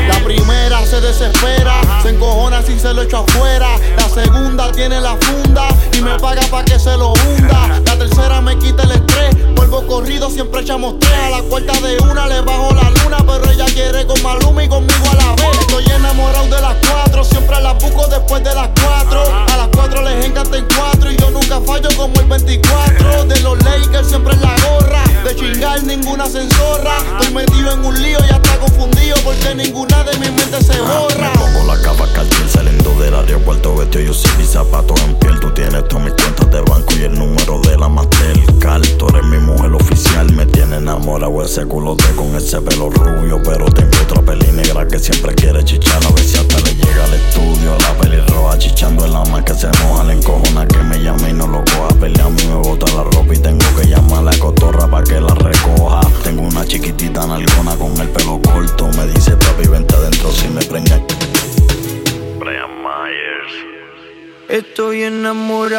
La 0.09 0.19
primera 0.25 0.85
se 0.87 1.01
desespera, 1.01 1.81
se 2.03 2.11
encojona 2.11 2.63
si 2.63 2.79
se 2.79 2.93
lo 2.93 3.03
echo 3.03 3.19
afuera. 3.19 3.69
La 3.97 4.09
segunda 4.09 4.71
tiene 4.73 5.01
la 5.01 5.17
funda 5.17 5.69
y 5.97 6.01
me 6.03 6.19
paga 6.19 6.43
pa' 6.51 6.65
que 6.65 6.79
se 6.79 6.97
lo 6.97 7.13
hunda. 7.13 7.81
La 7.85 7.97
tercera 7.97 8.41
me 8.41 8.59
quita 8.59 8.83
el 8.85 8.93
estrés, 8.93 9.55
vuelvo 9.55 9.87
corrido, 9.87 10.31
siempre 10.31 10.61
echamos 10.61 10.99
tres. 10.99 11.13
A 11.15 11.31
la 11.31 11.43
cuarta 11.43 11.73
de 11.81 11.97
una 12.03 12.27
le 12.27 12.41
bajo 12.43 12.75
la 12.75 12.91
luna, 12.91 13.19
pero 13.27 13.51
ella 13.51 13.67
quiere 13.67 14.07
con 14.07 14.23
Maluma 14.23 14.65
y 14.65 14.69
conmigo 14.69 15.11
a 15.11 15.15
la 15.15 15.31
vez. 15.37 15.59
Estoy 15.61 15.85
enamorado 15.87 16.45
de 16.45 16.61
las 16.61 16.77
cuatro, 16.89 17.25
siempre 17.25 17.61
las 17.61 17.75
busco 17.83 18.07
después 18.09 18.43
de 18.45 18.55
las 18.55 18.69
cuatro. 18.83 19.23
A 19.49 19.57
las 19.57 19.69
cuatro 19.69 20.03
les 20.03 20.25
encantan 20.25 20.67
cuatro 20.77 21.11
y 21.11 21.17
yo 21.17 21.31
nunca 21.31 21.61
fallo 21.61 21.89
como 21.97 22.21
el 22.21 22.27
24. 22.27 23.25
De 23.25 23.41
los 23.41 23.63
Lakers 23.65 24.09
siempre 24.09 24.35
en 24.35 24.43
la 24.43 24.55
gorra, 24.69 25.03
de 25.25 25.35
chingar 25.35 25.83
ninguna 25.83 26.27
censorra. 26.27 26.97
Estoy 27.19 27.35
metido 27.35 27.73
en 27.73 27.85
un 27.85 28.03
lío 28.03 28.19
y 28.29 28.33
hasta 28.33 28.59
confundido 28.59 29.17
porque 29.25 29.55
ninguna 29.55 29.94
de 30.03 30.19
mi 30.19 30.31
mente 30.31 30.63
se 30.63 30.81
borra. 30.81 31.31
Me 31.31 31.39
pongo 31.39 31.65
la 31.67 31.81
capa 31.81 32.07
cartil 32.13 32.49
saliendo 32.49 32.91
del 33.01 33.15
aeropuerto 33.15 33.77
vestido 33.77 34.07
yo 34.07 34.15
sin 34.15 34.37
mis 34.39 34.49
zapatos 34.49 35.01
en 35.03 35.15
piel. 35.17 35.39
Tú 35.41 35.51
tienes 35.53 35.87
todas 35.89 36.05
mis 36.05 36.15
cuentas 36.15 36.51
de 36.51 36.61
banco 36.63 36.95
y 36.99 37.05
el 37.05 37.15
número 37.15 37.61
de 37.61 37.77
la 37.77 37.89
Mastercard. 37.89 38.87
Tú 38.99 39.07
eres 39.09 39.25
mi 39.25 39.39
mujer 39.39 39.73
oficial, 39.73 40.33
me 40.33 40.47
tiene 40.47 40.77
enamorado 40.77 41.43
ese 41.45 41.65
culote 41.67 42.05
con 42.17 42.35
ese 42.35 42.61
pelo 42.63 42.91
rubio. 42.91 43.41
Pero 43.45 43.67
tengo 43.67 43.97
otra 44.03 44.23
peli 44.23 44.51
negra 44.53 44.89
que 44.89 44.99
siempre 44.99 45.35
quiere 45.35 45.63
chichar. 45.65 46.05
A 46.05 46.11
ver 46.11 46.25
si 46.25 46.39
hasta 46.39 46.59
le 46.61 46.75
llega 46.75 47.05
al 47.05 47.15
estudio. 47.15 47.77
La 47.79 47.93
peli 48.01 48.21
roja 48.29 48.59
chichando 48.59 49.05
en 49.05 49.13
la 49.13 49.25
más 49.27 49.45
que 49.45 49.55
se 49.55 49.69
moja. 49.85 50.05
Le 50.05 50.15
encojona 50.15 50.67
que 50.67 50.79
me 50.79 50.99
llame 50.99 51.34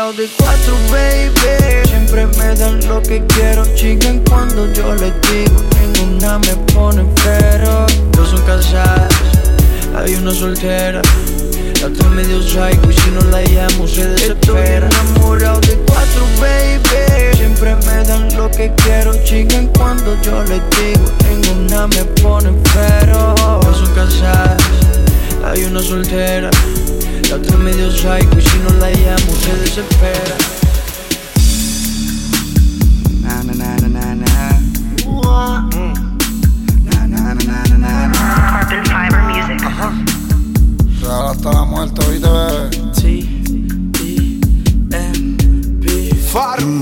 enamorado 0.06 0.14
de 0.14 0.28
cuatro, 0.38 0.76
baby. 0.92 1.88
Siempre 1.88 2.28
me 2.28 2.56
dan 2.56 2.86
lo 2.88 3.02
que 3.02 3.24
quiero, 3.28 3.66
chican 3.76 4.20
cuando 4.30 4.72
yo 4.74 4.94
les 4.96 5.14
digo. 5.22 5.64
Ninguna 5.82 6.40
me 6.40 6.56
pone 6.74 7.06
pero. 7.24 7.86
Dos 8.12 8.30
son 8.30 8.42
casadas, 8.42 9.10
hay 9.96 10.16
una 10.16 10.32
soltera. 10.32 11.02
La 11.82 11.88
otra 11.88 12.10
medio 12.10 12.42
psycho 12.42 12.90
y 12.90 12.94
si 12.94 13.12
no 13.12 13.22
la 13.32 13.42
llamo 13.42 13.88
se 13.88 14.08
desespera. 14.08 14.88
Estoy 14.88 15.10
enamorado 15.12 15.60
de 15.62 15.76
cuatro, 15.88 16.26
baby. 16.40 17.36
Siempre 17.38 17.76
me 17.76 18.04
dan 18.04 18.36
lo 18.36 18.50
que 18.52 18.72
quiero, 18.84 19.14
chican 19.24 19.68
cuando 19.78 20.20
yo 20.22 20.44
les 20.44 20.62
digo. 20.78 21.06
Ninguna 21.30 21.88
me 21.88 22.06
pone 22.22 22.52
pero. 22.74 23.36
Dos 23.62 23.78
son 23.78 23.94
casadas, 23.96 24.62
hay 25.44 25.64
una 25.66 25.82
soltera. 25.82 26.50
La 27.29 27.36
otra 27.38 27.58
medio 27.58 27.89
psycho 27.91 28.38
y 28.38 28.41
si 28.41 28.58
no 28.60 28.70
la 28.79 28.89
llamo 28.91 29.32
se 29.41 29.55
desespera. 29.58 30.36
Na 33.22 33.44
na 33.44 33.53
na 33.53 33.75
na 33.77 33.88
na 33.88 34.15
na. 34.15 34.60
Na 36.86 37.08
na 37.08 37.34
na 37.34 37.34
na 37.34 37.77
na 37.77 37.77
na 37.77 38.08
na. 38.08 38.20
Carbon 38.51 38.84
Fiber 38.86 39.22
Music. 39.24 39.60
Real 41.01 41.27
hasta 41.29 41.51
la 41.51 41.65
muerte. 41.65 42.01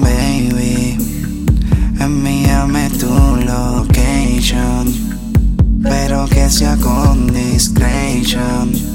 Baby, 0.01 0.97
envíame 1.99 2.89
tu 2.99 3.07
location. 3.45 4.93
Pero 5.81 6.25
que 6.27 6.49
sea 6.49 6.75
con 6.77 7.27
discretion. 7.27 8.92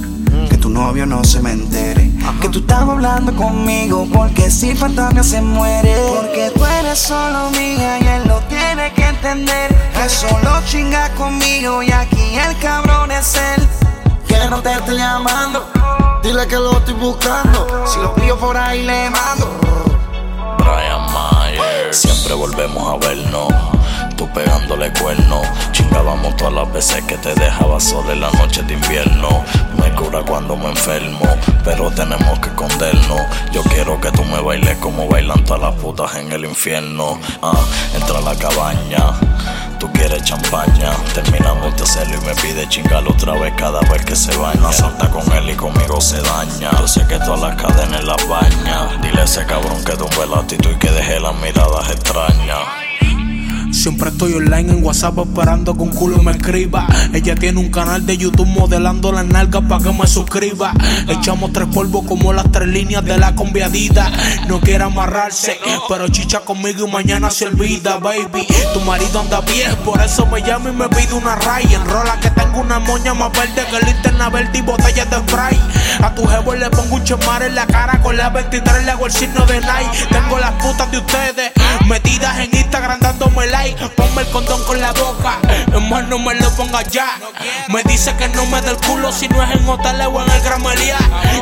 Novio 0.78 1.06
no 1.06 1.24
se 1.24 1.42
me 1.42 1.50
entere. 1.50 2.08
Que 2.40 2.48
tú 2.48 2.60
estás 2.60 2.82
hablando 2.82 3.34
conmigo. 3.34 4.06
Porque 4.12 4.48
si 4.48 4.76
fantasma 4.76 5.24
se 5.24 5.40
muere. 5.40 5.96
Porque 6.14 6.52
tú 6.54 6.64
eres 6.64 7.00
solo 7.00 7.50
mía 7.50 7.98
y 7.98 8.06
él 8.06 8.28
lo 8.28 8.38
tiene 8.42 8.92
que 8.92 9.04
entender. 9.04 9.74
Que 9.92 10.08
solo 10.08 10.62
chinga 10.66 11.12
conmigo 11.14 11.82
y 11.82 11.90
aquí 11.90 12.36
el 12.36 12.56
cabrón 12.58 13.10
es 13.10 13.34
él. 13.34 13.68
Que 14.28 14.38
no 14.48 14.62
te 14.62 14.72
estoy 14.72 14.98
llamando. 14.98 15.68
Dile 16.22 16.46
que 16.46 16.54
lo 16.54 16.78
estoy 16.78 16.94
buscando. 16.94 17.84
Si 17.84 17.98
lo 17.98 18.14
pillo 18.14 18.38
por 18.38 18.56
ahí 18.56 18.84
le 18.84 19.10
mando. 19.10 19.50
Brian 20.58 21.04
Myers. 21.12 21.96
Siempre 21.96 22.34
volvemos 22.34 22.94
a 22.94 23.04
vernos. 23.04 23.77
Tú 24.18 24.28
pegándole 24.32 24.92
cuerno. 24.94 25.42
Chingábamos 25.70 26.34
todas 26.36 26.52
las 26.52 26.72
veces 26.72 27.04
que 27.04 27.16
te 27.18 27.32
dejaba 27.36 27.78
sola 27.78 28.14
en 28.14 28.20
la 28.20 28.30
noche 28.32 28.64
de 28.64 28.74
invierno. 28.74 29.44
Me 29.80 29.92
cura 29.94 30.24
cuando 30.26 30.56
me 30.56 30.70
enfermo, 30.70 31.24
pero 31.64 31.88
tenemos 31.92 32.36
que 32.40 32.48
escondernos. 32.48 33.20
Yo 33.52 33.62
quiero 33.62 34.00
que 34.00 34.10
tú 34.10 34.24
me 34.24 34.40
bailes 34.40 34.76
como 34.78 35.06
bailan 35.06 35.44
todas 35.44 35.62
las 35.62 35.74
putas 35.76 36.16
en 36.16 36.32
el 36.32 36.46
infierno. 36.46 37.20
Ah, 37.40 37.64
entra 37.94 38.18
a 38.18 38.22
la 38.22 38.34
cabaña. 38.34 39.12
Tú 39.78 39.88
quieres 39.92 40.24
champaña, 40.24 40.90
terminamos 41.14 41.76
de 41.76 41.84
hacerlo 41.84 42.18
y 42.20 42.26
me 42.26 42.34
pide 42.34 42.68
chingar 42.68 43.06
otra 43.06 43.34
vez 43.34 43.54
cada 43.56 43.78
vez 43.82 44.04
que 44.04 44.16
se 44.16 44.36
baña. 44.36 44.72
Salta 44.72 45.08
con 45.10 45.30
él 45.32 45.50
y 45.50 45.54
conmigo 45.54 46.00
se 46.00 46.20
daña. 46.22 46.72
Yo 46.76 46.88
sé 46.88 47.06
que 47.06 47.20
todas 47.20 47.40
las 47.40 47.54
cadenas 47.54 48.02
las 48.02 48.28
baña. 48.28 48.98
Dile 49.00 49.20
a 49.20 49.24
ese 49.24 49.46
cabrón 49.46 49.84
que 49.84 49.92
tumbe 49.92 50.26
la 50.28 50.40
actitud 50.40 50.72
y 50.72 50.78
que 50.80 50.90
deje 50.90 51.20
las 51.20 51.36
miradas 51.36 51.88
extrañas. 51.90 52.87
Siempre 53.78 54.10
estoy 54.10 54.34
online 54.34 54.72
en 54.72 54.84
WhatsApp 54.84 55.18
esperando 55.18 55.72
que 55.72 55.82
un 55.82 55.90
culo 55.90 56.20
me 56.20 56.32
escriba. 56.32 56.88
Ella 57.14 57.36
tiene 57.36 57.60
un 57.60 57.70
canal 57.70 58.04
de 58.04 58.18
YouTube 58.18 58.48
modelando 58.48 59.12
las 59.12 59.24
nalgas 59.24 59.62
para 59.68 59.84
que 59.84 59.92
me 59.92 60.04
suscriba. 60.08 60.72
Echamos 61.06 61.52
tres 61.52 61.68
polvos 61.72 62.04
como 62.04 62.32
las 62.32 62.50
tres 62.50 62.66
líneas 62.66 63.04
de 63.04 63.16
la 63.16 63.36
conviadita. 63.36 64.10
No 64.48 64.60
quiere 64.60 64.82
amarrarse, 64.82 65.60
pero 65.88 66.08
chicha 66.08 66.40
conmigo 66.40 66.88
y 66.88 66.90
mañana 66.90 67.30
se 67.30 67.46
olvida, 67.46 67.98
baby. 67.98 68.48
Tu 68.74 68.80
marido 68.80 69.20
anda 69.20 69.42
bien, 69.42 69.72
por 69.84 70.02
eso 70.02 70.26
me 70.26 70.42
llama 70.42 70.70
y 70.70 70.72
me 70.72 70.88
pide 70.88 71.14
una 71.14 71.36
ray. 71.36 71.72
Enrola 71.72 72.18
que 72.18 72.30
tengo 72.30 72.58
una 72.58 72.80
moña 72.80 73.14
más 73.14 73.30
verde 73.30 73.62
que 73.70 73.86
linterna 73.86 74.28
verde 74.28 74.58
y 74.58 74.62
botellas 74.62 75.08
de 75.08 75.18
spray. 75.18 75.56
A 76.02 76.12
tu 76.16 76.26
jevo 76.26 76.52
le 76.56 76.68
pongo 76.70 76.96
un 76.96 77.04
chemar 77.04 77.44
en 77.44 77.54
la 77.54 77.66
cara 77.66 78.00
con 78.02 78.16
la 78.16 78.28
23 78.28 78.84
le 78.84 78.90
hago 78.90 79.06
el 79.06 79.12
signo 79.12 79.46
de 79.46 79.60
Nike. 79.60 80.06
Tengo 80.10 80.36
las 80.38 80.50
putas 80.62 80.90
de 80.90 80.98
ustedes 80.98 81.52
metidas 81.86 82.38
en 82.40 82.54
Instagram 82.56 82.98
dándome 83.00 83.46
like. 83.46 83.67
Ponme 83.96 84.22
el 84.22 84.28
condón 84.30 84.62
con 84.64 84.80
la 84.80 84.92
boca, 84.92 85.38
más 85.90 86.08
no 86.08 86.18
me 86.18 86.34
lo 86.34 86.50
ponga 86.56 86.82
ya. 86.82 87.18
Me 87.68 87.82
dice 87.84 88.14
que 88.16 88.28
no 88.28 88.46
me 88.46 88.60
dé 88.62 88.70
el 88.70 88.76
culo 88.78 89.12
si 89.12 89.28
no 89.28 89.42
es 89.42 89.50
en 89.50 89.68
hoteles 89.68 90.06
o 90.10 90.22
en 90.22 90.30
el 90.30 90.40
Gramelia. 90.42 90.96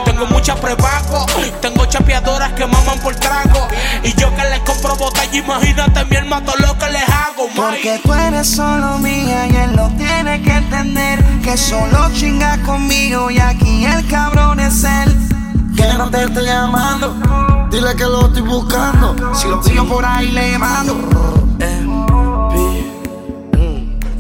Tengo 0.04 0.26
muchas 0.26 0.58
prepago, 0.58 1.26
tengo 1.60 1.84
chapeadoras 1.86 2.52
que 2.52 2.66
maman 2.66 2.98
por 3.00 3.14
trago. 3.16 3.68
Y 4.02 4.12
yo 4.14 4.34
que 4.34 4.42
les 4.44 4.60
compro 4.60 4.96
botella, 4.96 5.36
imagínate 5.36 6.04
mi 6.06 6.16
hermano 6.16 6.52
lo 6.58 6.78
que 6.78 6.88
les 6.90 7.08
hago, 7.08 7.48
Porque 7.54 7.92
Mike. 7.92 8.00
tú 8.04 8.14
eres 8.14 8.48
solo 8.48 8.98
mía 8.98 9.46
y 9.46 9.56
él 9.56 9.76
lo 9.76 9.88
tiene 9.90 10.42
que 10.42 10.52
entender. 10.52 11.22
Que 11.42 11.56
solo 11.56 12.10
chinga 12.14 12.58
conmigo 12.62 13.30
y 13.30 13.38
aquí 13.38 13.84
el 13.84 14.06
cabrón 14.08 14.60
es 14.60 14.84
él. 14.84 15.16
Que 15.76 15.86
no 15.94 16.10
te 16.10 16.24
estoy 16.24 16.44
llamando. 16.46 17.14
Dile 17.70 17.94
que 17.96 18.04
lo 18.04 18.26
estoy 18.26 18.42
buscando. 18.42 19.34
Si 19.34 19.46
lo 19.48 19.60
pillo 19.60 19.86
por 19.86 20.04
ahí 20.04 20.30
le 20.32 20.56
mando. 20.58 21.45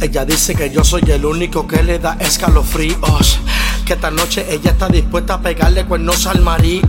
Ella 0.00 0.24
dice 0.24 0.54
que 0.54 0.70
yo 0.70 0.84
soy 0.84 1.02
el 1.08 1.24
único 1.24 1.66
que 1.66 1.82
le 1.82 1.98
da 1.98 2.16
escalofríos. 2.20 3.40
Que 3.84 3.94
esta 3.94 4.10
noche 4.10 4.46
ella 4.48 4.72
está 4.72 4.88
dispuesta 4.88 5.34
a 5.34 5.40
pegarle 5.40 5.84
cuernos 5.86 6.26
al 6.26 6.40
marido. 6.42 6.88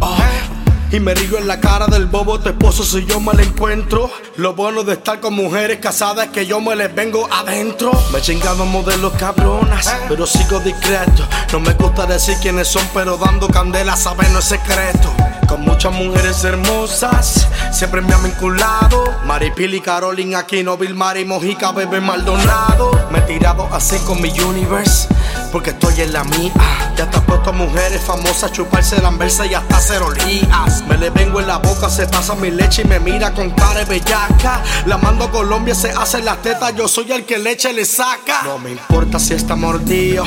Y 0.92 1.00
me 1.00 1.14
río 1.14 1.38
en 1.38 1.48
la 1.48 1.60
cara 1.60 1.88
del 1.88 2.06
bobo 2.06 2.40
tu 2.40 2.50
esposo 2.50 2.84
si 2.84 3.06
yo 3.06 3.20
me 3.20 3.34
la 3.34 3.44
encuentro. 3.44 4.10
Lo 4.38 4.56
bueno 4.56 4.84
de 4.84 4.94
estar 4.94 5.20
con 5.20 5.34
mujeres 5.34 5.80
casadas 5.80 6.28
es 6.28 6.32
que 6.32 6.46
yo 6.46 6.62
me 6.62 6.76
les 6.76 6.94
vengo 6.94 7.28
adentro. 7.32 7.92
Me 8.12 8.22
chingaban 8.22 8.70
modelos 8.70 9.14
cabronas, 9.14 9.94
pero 10.08 10.26
sigo 10.26 10.60
discreto. 10.60 11.28
No 11.52 11.60
me 11.60 11.74
gusta 11.74 12.06
decir 12.06 12.36
quiénes 12.42 12.68
son, 12.68 12.88
pero 12.94 13.18
dando 13.18 13.48
candela 13.48 13.96
saben 13.96 14.32
no 14.34 14.40
es 14.40 14.46
secreto. 14.46 15.14
Con 15.48 15.62
muchas 15.62 15.94
mujeres 15.94 16.44
hermosas, 16.44 17.48
siempre 17.72 18.02
me 18.02 18.14
han 18.14 18.24
vinculado. 18.24 19.04
Maripili, 19.26 19.82
Carolina, 19.82 20.40
Aquino, 20.40 20.78
Vilmar 20.78 21.18
y 21.18 21.26
Mojica, 21.26 21.72
Bebé 21.72 22.02
Maldonado. 22.02 22.92
Me 23.12 23.20
he 23.20 23.22
tirado 23.22 23.68
así 23.72 23.98
con 24.00 24.22
mi 24.22 24.30
universe, 24.40 25.08
porque 25.52 25.72
estoy 25.72 26.02
en 26.02 26.14
la 26.14 26.24
mía. 26.24 26.52
Ya 26.96 27.10
te 27.10 27.20
puesto 27.22 27.54
mujeres 27.54 28.02
famosas, 28.02 28.52
chuparse 28.52 29.02
la 29.02 29.10
anversa 29.10 29.46
y 29.46 29.54
hasta 29.54 29.78
hacer 29.78 30.02
olías. 30.02 30.84
Me 30.88 30.98
le 30.98 31.10
vengo 31.10 31.40
en 31.40 31.48
la 31.48 31.58
boca, 31.58 31.90
se 31.90 32.08
pasa 32.08 32.36
mi 32.36 32.50
leche 32.52 32.82
y 32.84 32.86
me 32.86 33.00
mira 33.00 33.34
con 33.34 33.52
cara 33.52 33.80
de 33.80 33.86
bellaca. 33.86 34.64
La 34.86 34.98
mando 34.98 35.26
a 35.26 35.32
Colombia, 35.32 35.76
se 35.76 35.92
hace 35.92 36.22
las 36.22 36.42
tetas, 36.42 36.76
yo 36.76 36.88
soy 36.88 37.12
el 37.12 37.26
que 37.26 37.38
leche 37.38 37.72
le 37.74 37.86
saca. 37.86 38.42
No 38.44 38.58
me 38.60 38.72
importa 38.72 39.20
si 39.20 39.34
está 39.34 39.56
mordido, 39.56 40.26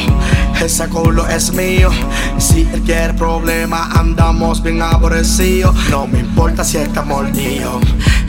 ese 0.61 0.89
culo 0.89 1.27
es 1.29 1.53
mío. 1.53 1.91
Si 2.39 2.63
él 2.73 2.83
quiere 2.83 3.15
problema, 3.15 3.91
andamos 3.93 4.63
bien 4.63 4.83
aborrecidos. 4.83 5.75
No 5.91 6.07
me 6.07 6.21
importa 6.21 6.65
si 6.65 6.79
está 6.79 7.03
mordido, 7.03 7.81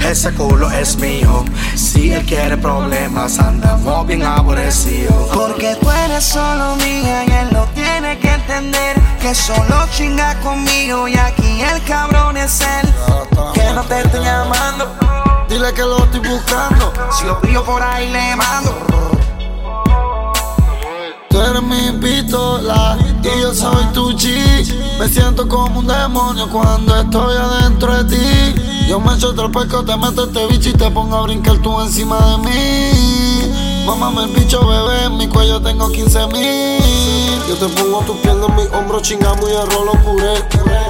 ese 0.10 0.34
culo 0.34 0.70
es 0.72 0.98
mío. 0.98 1.46
Si 1.75 2.12
él 2.12 2.25
quiere 2.25 2.58
problemas, 2.58 3.39
andamos 3.39 4.08
bien 4.08 4.24
aborrecidos. 4.24 5.29
Porque 5.34 5.75
tú 5.79 5.89
eres 5.89 6.24
solo 6.24 6.75
mía 6.77 7.24
y 7.25 7.31
él 7.31 7.50
lo 7.51 7.63
tiene 7.74 8.17
que 8.20 8.29
entender. 8.29 9.00
Que 9.22 9.36
solo 9.36 9.88
chinga 9.96 10.36
conmigo 10.41 11.08
y 11.08 11.15
aquí 11.15 11.62
el 11.62 11.84
cabrón 11.84 12.38
es 12.38 12.62
él. 12.62 12.93
Que 13.53 13.72
no 13.74 13.84
te 13.84 14.01
estoy 14.01 14.24
llamando. 14.24 14.88
Dile 15.48 15.74
que 15.74 15.81
lo 15.81 16.03
estoy 16.03 16.20
buscando. 16.22 16.93
Si 17.12 17.25
lo 17.25 17.39
pillo 17.41 17.63
por 17.63 17.81
ahí 17.81 18.12
le 18.12 18.36
mando. 18.36 18.75
Tú 21.29 21.41
eres 21.41 21.63
mi 21.63 21.91
pistola 22.00 22.98
y 23.24 23.41
yo 23.41 23.53
soy 23.53 23.86
tu 23.93 24.13
chi. 24.15 24.65
Me 25.00 25.08
siento 25.08 25.48
como 25.48 25.79
un 25.79 25.88
demonio 25.88 26.50
cuando 26.50 27.00
estoy 27.00 27.38
adentro 27.38 28.03
de 28.03 28.15
ti. 28.15 28.80
Yo 28.91 29.00
me 29.00 29.13
echo 29.13 29.29
otro 29.29 29.50
pesco, 29.50 29.86
te 29.86 29.95
meto 29.95 30.25
este 30.25 30.45
bicho 30.48 30.67
y 30.67 30.74
te 30.74 30.91
pongo 30.91 31.15
a 31.15 31.21
brincar 31.21 31.57
tú 31.60 31.79
encima 31.79 32.19
de 32.29 32.38
mí. 32.39 33.86
Mámame 33.86 34.24
el 34.24 34.31
bicho, 34.31 34.67
bebé, 34.67 35.05
en 35.05 35.15
mi 35.15 35.29
cuello 35.29 35.62
tengo 35.62 35.89
15 35.89 36.27
mil. 36.27 36.83
Yo 37.48 37.55
te 37.55 37.69
pongo 37.69 38.01
tu 38.01 38.17
piel 38.17 38.43
en 38.43 38.53
mi 38.53 38.63
hombro, 38.75 39.00
chingamos 39.00 39.50
y 39.50 39.55
arrolo 39.55 39.93
puré. 40.03 40.33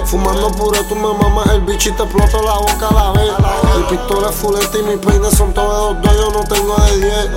Fumando 0.05 0.49
puré, 0.53 0.83
tú 0.85 0.95
me 0.95 1.13
mamas 1.13 1.47
el 1.51 1.61
bicho 1.61 1.89
y 1.89 1.91
te 1.91 2.01
exploto 2.01 2.41
la 2.41 2.53
boca 2.53 2.87
a 2.89 2.93
la 2.95 3.11
vez. 3.11 3.33
Mi 3.77 3.83
pistola 3.95 4.31
es 4.31 4.35
fuleta 4.35 4.79
y 4.79 4.81
mis 4.81 4.97
peines 4.97 5.37
son 5.37 5.53
todos 5.53 5.95
de 6.01 6.07
dos, 6.07 6.17
yo 6.17 6.31
no 6.31 6.43
tengo 6.45 6.75
de 6.77 6.97
10. 6.97 7.29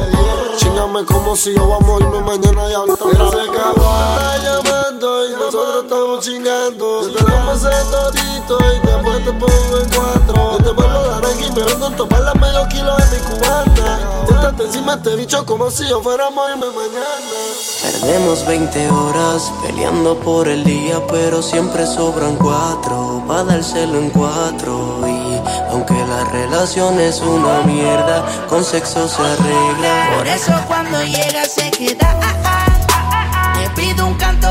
Chingame 0.57 1.05
como 1.05 1.37
si 1.37 1.55
yo 1.55 1.69
vamos 1.69 2.01
a 2.01 2.05
irme 2.05 2.21
mañana 2.23 2.71
y 2.71 2.73
ahorita 2.73 3.05
otra 3.05 3.25
vez. 3.25 4.84
Llamando 4.95 5.29
y 5.29 5.33
nosotros 5.33 5.85
estamos 5.85 6.25
chingando. 6.25 7.09
Yo 7.09 7.15
te 7.15 7.33
damos 7.33 7.57
ese 7.57 7.85
todito 7.91 8.59
y 8.61 8.87
después 8.87 9.25
te 9.25 9.33
pongo 9.33 9.79
en 9.79 9.91
cuatro. 9.91 10.53
Yo 10.53 10.65
te 10.65 10.71
vuelvo 10.73 10.99
a 10.99 11.09
dar 11.09 11.27
aquí, 11.27 11.49
pero 11.55 11.79
con 11.79 11.97
tomarla 11.97 12.35
medio 12.35 12.69
kilo 12.69 12.97
de 12.97 13.05
mi 13.11 13.25
cubana. 13.25 13.99
Siéntate 14.27 14.65
encima 14.65 14.95
este 14.95 15.17
bicho 15.17 15.45
como 15.47 15.71
si 15.71 15.89
yo 15.89 16.03
fuéramos 16.03 16.47
a 16.47 16.51
irme 16.53 16.67
mañana. 16.67 17.43
Perdemos 17.83 18.47
20 18.47 18.91
horas 18.91 19.53
peleando 19.63 20.17
por 20.19 20.49
el 20.49 20.65
día, 20.65 21.01
pero 21.09 21.43
siempre 21.43 21.87
sobran 21.87 22.37
cuatro. 22.37 23.23
Va 23.29 23.41
a 23.41 23.45
dárselo 23.45 23.99
en 23.99 24.11
cuatro. 24.11 25.01
Y 25.07 25.41
aunque 25.71 25.95
la 25.95 26.25
relación 26.31 27.01
es 27.01 27.21
una 27.21 27.63
mierda, 27.63 28.25
con 28.49 28.65
sexo 28.65 29.09
se 29.09 29.23
arregla. 29.23 30.17
Por 30.17 30.27
eso 30.27 30.53
cuando 30.67 31.03
llega 31.03 31.45
se 31.45 31.71
queda. 31.71 32.19
ah, 32.23 32.35
ah. 32.45 32.74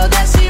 Pido 0.09 0.42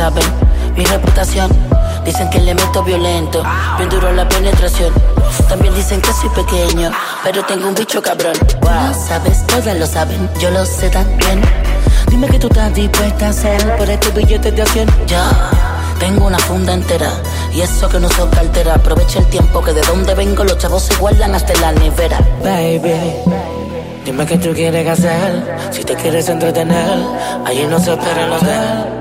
saben 0.00 0.24
mi 0.76 0.84
reputación. 0.84 1.50
Dicen 2.06 2.30
que 2.30 2.40
le 2.40 2.54
meto 2.54 2.82
violento, 2.82 3.42
bien 3.76 3.90
duro 3.90 4.10
la 4.12 4.26
penetración. 4.26 4.94
También 5.46 5.74
dicen 5.74 6.00
que 6.00 6.10
soy 6.14 6.30
pequeño, 6.30 6.90
pero 7.22 7.44
tengo 7.44 7.68
un 7.68 7.74
bicho 7.74 8.00
cabrón. 8.00 8.32
Lo 8.62 8.94
sabes, 8.94 9.46
todas 9.46 9.76
lo 9.76 9.86
saben, 9.86 10.30
yo 10.38 10.50
lo 10.50 10.64
sé 10.64 10.88
también. 10.88 11.42
Dime 12.08 12.28
que 12.28 12.38
tú 12.38 12.46
estás 12.46 12.72
dispuesta 12.72 13.26
a 13.26 13.28
hacer 13.28 13.76
por 13.76 13.90
este 13.90 14.10
billete 14.12 14.50
de 14.52 14.62
acción. 14.62 14.88
Ya, 15.06 15.22
tengo 15.98 16.28
una 16.28 16.38
funda 16.38 16.72
entera 16.72 17.10
y 17.52 17.60
eso 17.60 17.86
que 17.90 18.00
no 18.00 18.08
soy 18.08 18.30
cartera. 18.30 18.76
Aprovecha 18.76 19.18
el 19.18 19.26
tiempo 19.26 19.60
que 19.62 19.74
de 19.74 19.82
donde 19.82 20.14
vengo 20.14 20.44
los 20.44 20.56
chavos 20.56 20.84
se 20.84 20.94
guardan 20.94 21.34
hasta 21.34 21.52
la 21.60 21.72
nevera. 21.72 22.18
Baby. 22.42 22.96
Dime 24.06 24.24
qué 24.24 24.38
tú 24.38 24.54
quieres 24.54 24.88
hacer, 24.88 25.58
si 25.70 25.84
te 25.84 25.94
quieres 25.94 26.26
entretener, 26.30 26.98
allí 27.44 27.66
no 27.66 27.78
se 27.78 27.92
espera 27.92 28.24
el 28.24 28.32
hotel. 28.32 28.99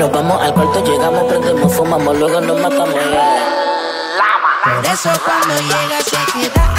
Nos 0.00 0.10
vamos 0.12 0.40
al 0.40 0.54
cuarto, 0.54 0.82
llegamos, 0.82 1.24
prendemos, 1.24 1.74
fumamos, 1.74 2.18
luego 2.18 2.40
nos 2.40 2.58
matamos. 2.58 2.94
Por 4.64 4.86
eso 4.86 5.10
cuando 5.24 5.54
llega 5.60 6.00
se 6.00 6.16
queda. 6.32 6.69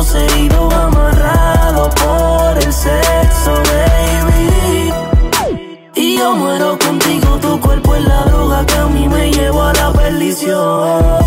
Locos 0.00 0.06
poseídos, 0.06 0.72
amarrados 0.74 1.94
por 1.94 2.58
el 2.58 2.72
sexo, 2.72 3.52
baby. 3.70 4.92
Y 5.94 6.16
yo 6.18 6.34
muero 6.34 6.78
contigo, 6.78 7.38
tu 7.40 7.60
cuerpo 7.60 7.94
es 7.96 8.04
la 8.04 8.24
droga 8.24 8.64
que 8.66 8.74
a 8.76 8.86
mí 8.86 9.08
me 9.08 9.30
lleva 9.30 9.70
a 9.70 9.74
la 9.74 9.92
perdición. 9.92 11.18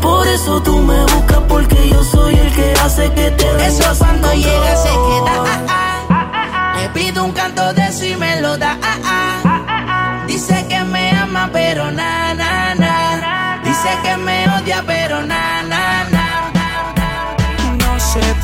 Por 0.00 0.26
eso 0.28 0.62
tú 0.62 0.78
me 0.78 0.98
buscas, 1.12 1.40
porque 1.48 1.88
yo 1.90 2.02
soy 2.04 2.34
el 2.34 2.52
que 2.54 2.72
hace 2.82 3.12
que 3.12 3.30
te 3.32 3.44
Por 3.44 3.60
eso 3.60 3.94
cuando 3.98 4.32
llega 4.32 4.76
se 4.76 4.88
queda. 4.88 5.44
ah, 5.68 6.04
ah. 6.08 6.74
Le 6.80 6.88
pido 6.90 7.24
un 7.24 7.32
canto 7.32 7.72
de 7.74 7.92
si 7.92 8.16
me 8.16 8.40
lo 8.40 8.56
da. 8.56 8.78
ah, 8.82 8.98
ah. 9.04 10.24
Dice 10.26 10.66
que 10.68 10.80
me 10.84 11.10
ama, 11.10 11.50
pero 11.52 11.90
na, 11.90 12.34
na, 12.34 12.74
na. 12.74 13.60
Dice 13.64 13.88
que 14.02 14.16
me 14.16 14.46
odia, 14.56 14.82
pero 14.86 15.22
na, 15.22 15.62
na, 15.62 16.04
na. 16.10 16.15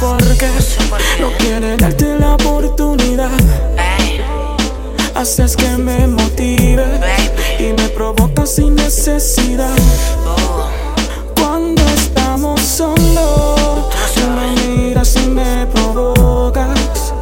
Porque 0.02 0.50
no 1.20 1.30
quiere 1.38 1.76
darte 1.76 2.18
la 2.18 2.34
oportunidad. 2.34 3.30
Haces 5.14 5.56
que 5.56 5.68
me 5.76 6.08
motive 6.08 6.84
y 7.60 7.72
me 7.72 7.88
provocas 7.90 8.56
sin 8.56 8.74
necesidad. 8.74 9.76
Cuando 11.36 11.80
estamos 11.94 12.60
solos, 12.60 13.90
tú 14.16 14.22
me 14.34 14.76
miras 14.76 15.14
y 15.14 15.28
me 15.28 15.66
provocas. 15.66 17.14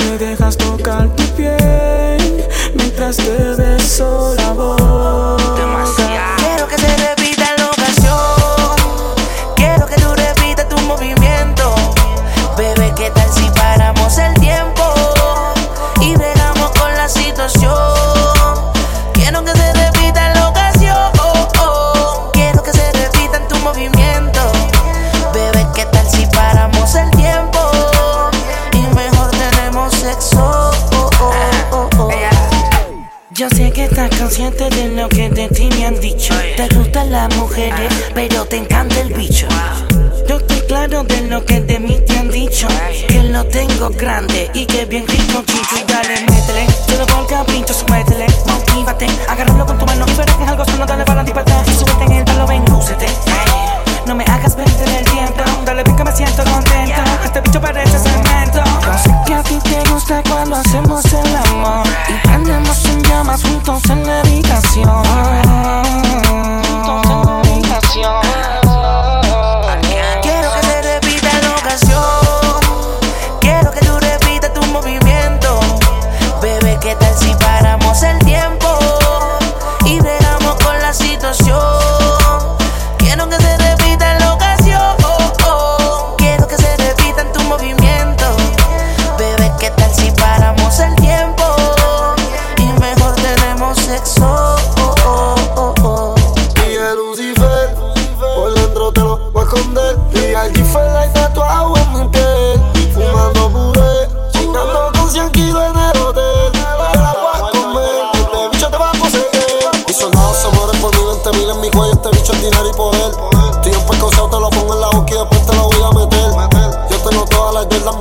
Me 0.00 0.18
dejas 0.18 0.56
tocar 0.56 1.08
tu 1.14 1.22
piel 1.36 2.44
mientras 2.74 3.18
te 3.18 3.54
beso. 3.56 4.25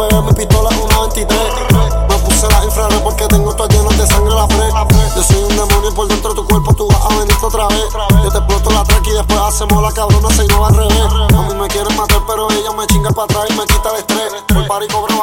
Bebé, 0.07 0.21
mi 0.21 0.33
pistola 0.33 0.69
es 0.69 0.77
una 0.81 0.99
23. 1.01 1.39
Me 2.09 2.17
puse 2.19 2.47
las 2.49 2.65
infrared 2.65 3.01
porque 3.01 3.27
tengo 3.27 3.53
todo 3.55 3.67
lleno 3.67 3.89
de 3.89 4.07
sangre 4.07 4.35
la 4.35 4.47
fred. 4.47 4.69
Yo 5.15 5.23
soy 5.23 5.43
un 5.43 5.55
demonio 5.57 5.89
y 5.89 5.93
por 5.93 6.07
dentro 6.07 6.29
de 6.29 6.35
tu 6.35 6.45
cuerpo 6.45 6.73
tú 6.73 6.87
vas 6.87 7.01
a 7.01 7.09
venirte 7.09 7.45
otra 7.45 7.67
vez. 7.67 7.83
Yo 8.23 8.29
te 8.29 8.37
exploto 8.37 8.69
la 8.71 8.83
track 8.83 9.07
y 9.07 9.11
después 9.11 9.39
hacemos 9.39 9.81
la 9.81 9.91
cabrona 9.91 10.29
se 10.29 10.45
no 10.47 10.61
va 10.61 10.67
al 10.67 10.75
revés. 10.75 11.01
A 11.33 11.41
mí 11.41 11.53
me 11.55 11.67
quieren 11.67 11.95
matar, 11.95 12.21
pero 12.27 12.49
ella 12.51 12.71
me 12.71 12.85
chinga 12.87 13.11
para 13.11 13.25
atrás 13.25 13.45
y 13.49 13.53
me 13.53 13.65
quita 13.65 13.89
el 13.91 13.95
estrés. 13.97 14.43
Por 14.47 14.67
par 14.67 14.83
y 14.83 14.87
cobraba 14.87 15.14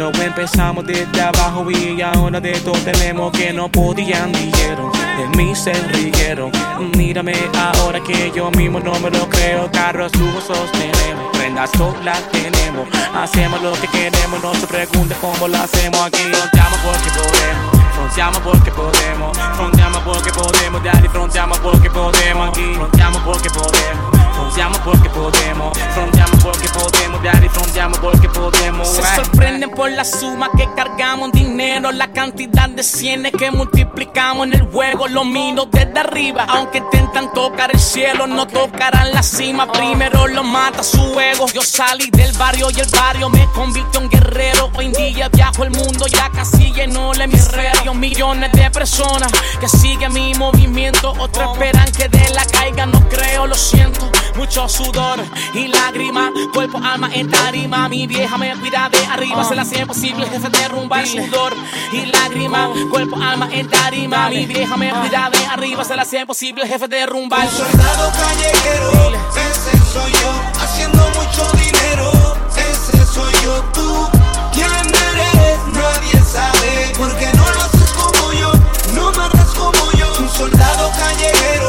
dinero. 0.00 0.10
Empezamos 0.22 0.86
desde 0.86 1.20
abajo 1.20 1.70
y 1.70 2.00
ahora 2.00 2.40
de 2.40 2.52
todo 2.60 2.78
tenemos 2.78 3.32
que 3.32 3.52
no 3.52 3.70
podían 3.70 4.32
dijeron. 4.32 4.90
De 5.18 5.36
mí 5.36 5.54
se 5.54 5.72
rieron. 5.72 6.50
Mírame 6.96 7.34
ahora 7.56 8.00
que 8.00 8.32
yo 8.34 8.50
mismo 8.52 8.80
no 8.80 8.98
me 9.00 9.10
lo 9.10 9.28
creo. 9.28 9.70
Carros 9.70 10.14
lujosos 10.16 10.70
tenemos, 10.72 11.30
prendas 11.40 11.72
todas 11.72 12.04
las 12.04 12.20
tenemos. 12.30 12.86
Hacemos 13.14 13.62
lo 13.62 13.72
que 13.72 13.88
queremos, 13.88 14.42
no 14.42 14.54
se 14.54 14.66
pregunte 14.66 15.14
cómo 15.20 15.48
lo 15.48 15.56
hacemos 15.56 16.00
aquí. 16.00 16.22
Fronteamos 16.22 16.78
porque 16.80 17.10
podemos, 17.10 17.80
fronteamos 17.94 18.38
porque 18.40 18.70
podemos, 18.70 19.38
fronteamos 19.56 19.98
porque 20.00 20.32
podemos, 20.32 20.84
daddy, 20.84 21.08
fronteamos 21.08 21.58
porque 21.60 21.90
podemos 21.90 22.48
aquí. 22.50 22.74
Fronteamos 22.74 23.22
porque 23.22 23.50
podemos. 23.50 24.20
Fronteamos 24.34 24.78
porque 24.78 25.10
podemos, 25.10 25.78
fronteamos 25.94 26.42
porque 26.42 26.68
podemos, 26.68 27.22
daddy, 27.22 27.48
fronteamos 27.48 27.98
porque 27.98 28.28
podemos. 28.28 28.88
Se 28.88 29.02
sorprenden 29.14 29.70
por 29.70 29.90
la 29.90 30.04
suma 30.04 30.50
que 30.56 30.68
cargamos 30.74 31.30
dinero, 31.32 31.92
la 31.92 32.10
cantidad 32.12 32.68
de 32.68 32.82
cienes 32.82 33.32
que 33.32 33.50
multiplicamos 33.50 34.46
en 34.46 34.54
el 34.54 34.62
juego. 34.62 35.08
Lo 35.08 35.24
miro 35.24 35.66
desde 35.66 35.98
arriba, 35.98 36.46
aunque 36.48 36.78
intentan 36.78 37.32
tocar 37.32 37.70
el 37.72 37.78
cielo, 37.78 38.26
no 38.26 38.46
tocarán 38.46 39.12
la 39.12 39.22
cima. 39.22 39.70
Primero 39.70 40.26
lo 40.26 40.42
mata 40.42 40.82
su 40.82 41.12
ego. 41.32 41.46
Yo 41.52 41.62
salí 41.62 42.10
del 42.10 42.32
barrio 42.32 42.68
y 42.70 42.80
el 42.80 42.88
barrio 42.90 43.28
me 43.28 43.46
convirtió 43.52 44.00
en 44.00 44.08
guerrero. 44.08 44.70
Hoy 44.74 44.86
en 44.86 44.92
día 44.92 45.28
viajo 45.28 45.64
el 45.64 45.70
mundo, 45.70 46.06
ya 46.06 46.30
casi 46.30 46.72
lleno 46.72 47.12
el 47.12 47.20
hemisferio. 47.20 47.94
Millones 47.94 48.52
de 48.52 48.70
personas 48.70 49.30
que 49.60 49.68
siguen 49.68 50.12
mi 50.12 50.34
movimiento, 50.34 51.12
otros 51.18 51.52
esperan 51.52 51.90
que 51.92 52.08
de 52.08 52.30
la 52.30 52.44
caiga. 52.46 52.86
No 52.86 53.08
creo, 53.08 53.46
lo 53.46 53.54
siento. 53.54 54.10
Mucho 54.36 54.68
sudor 54.68 55.20
y 55.54 55.68
lágrimas, 55.68 56.30
cuerpo, 56.54 56.78
alma 56.82 57.10
en 57.12 57.30
tarima. 57.30 57.88
Mi 57.88 58.06
vieja 58.06 58.38
me 58.38 58.54
cuida 58.56 58.88
de 58.88 58.98
arriba, 59.06 59.44
se 59.44 59.54
la 59.54 59.62
hace 59.62 59.86
posible, 59.86 60.26
jefe 60.26 60.48
derrumba 60.48 61.00
el 61.00 61.06
sudor 61.06 61.54
y 61.92 62.06
lágrimas, 62.06 62.70
cuerpo, 62.90 63.16
alma 63.16 63.48
en 63.52 63.68
tarima. 63.68 64.30
Mi 64.30 64.46
vieja 64.46 64.76
me 64.76 64.90
cuida 64.90 65.30
de 65.30 65.44
arriba, 65.46 65.84
se 65.84 65.96
la 65.96 66.02
hace 66.02 66.24
posible, 66.24 66.66
jefe 66.66 66.88
derrumba 66.88 67.42
el 67.42 67.50
Soldado 67.50 68.12
callejero, 68.12 69.12
ese 69.36 69.92
soy 69.92 70.12
yo, 70.12 70.59
haciendo 70.80 71.10
mucho 71.10 71.42
dinero, 71.58 72.10
ese 72.56 73.04
soy 73.04 73.32
yo 73.44 73.62
tú. 73.74 74.08
¿Quién 74.52 74.66
eres? 74.70 75.58
Nadie 75.74 76.24
sabe, 76.24 76.92
porque 76.96 77.30
no 77.34 77.44
lo 77.50 77.60
haces 77.60 77.90
como 77.90 78.32
yo, 78.32 78.52
no 78.94 79.12
matas 79.12 79.48
como 79.48 79.92
yo. 79.92 80.06
Un 80.18 80.28
soldado 80.30 80.90
callejero, 80.98 81.59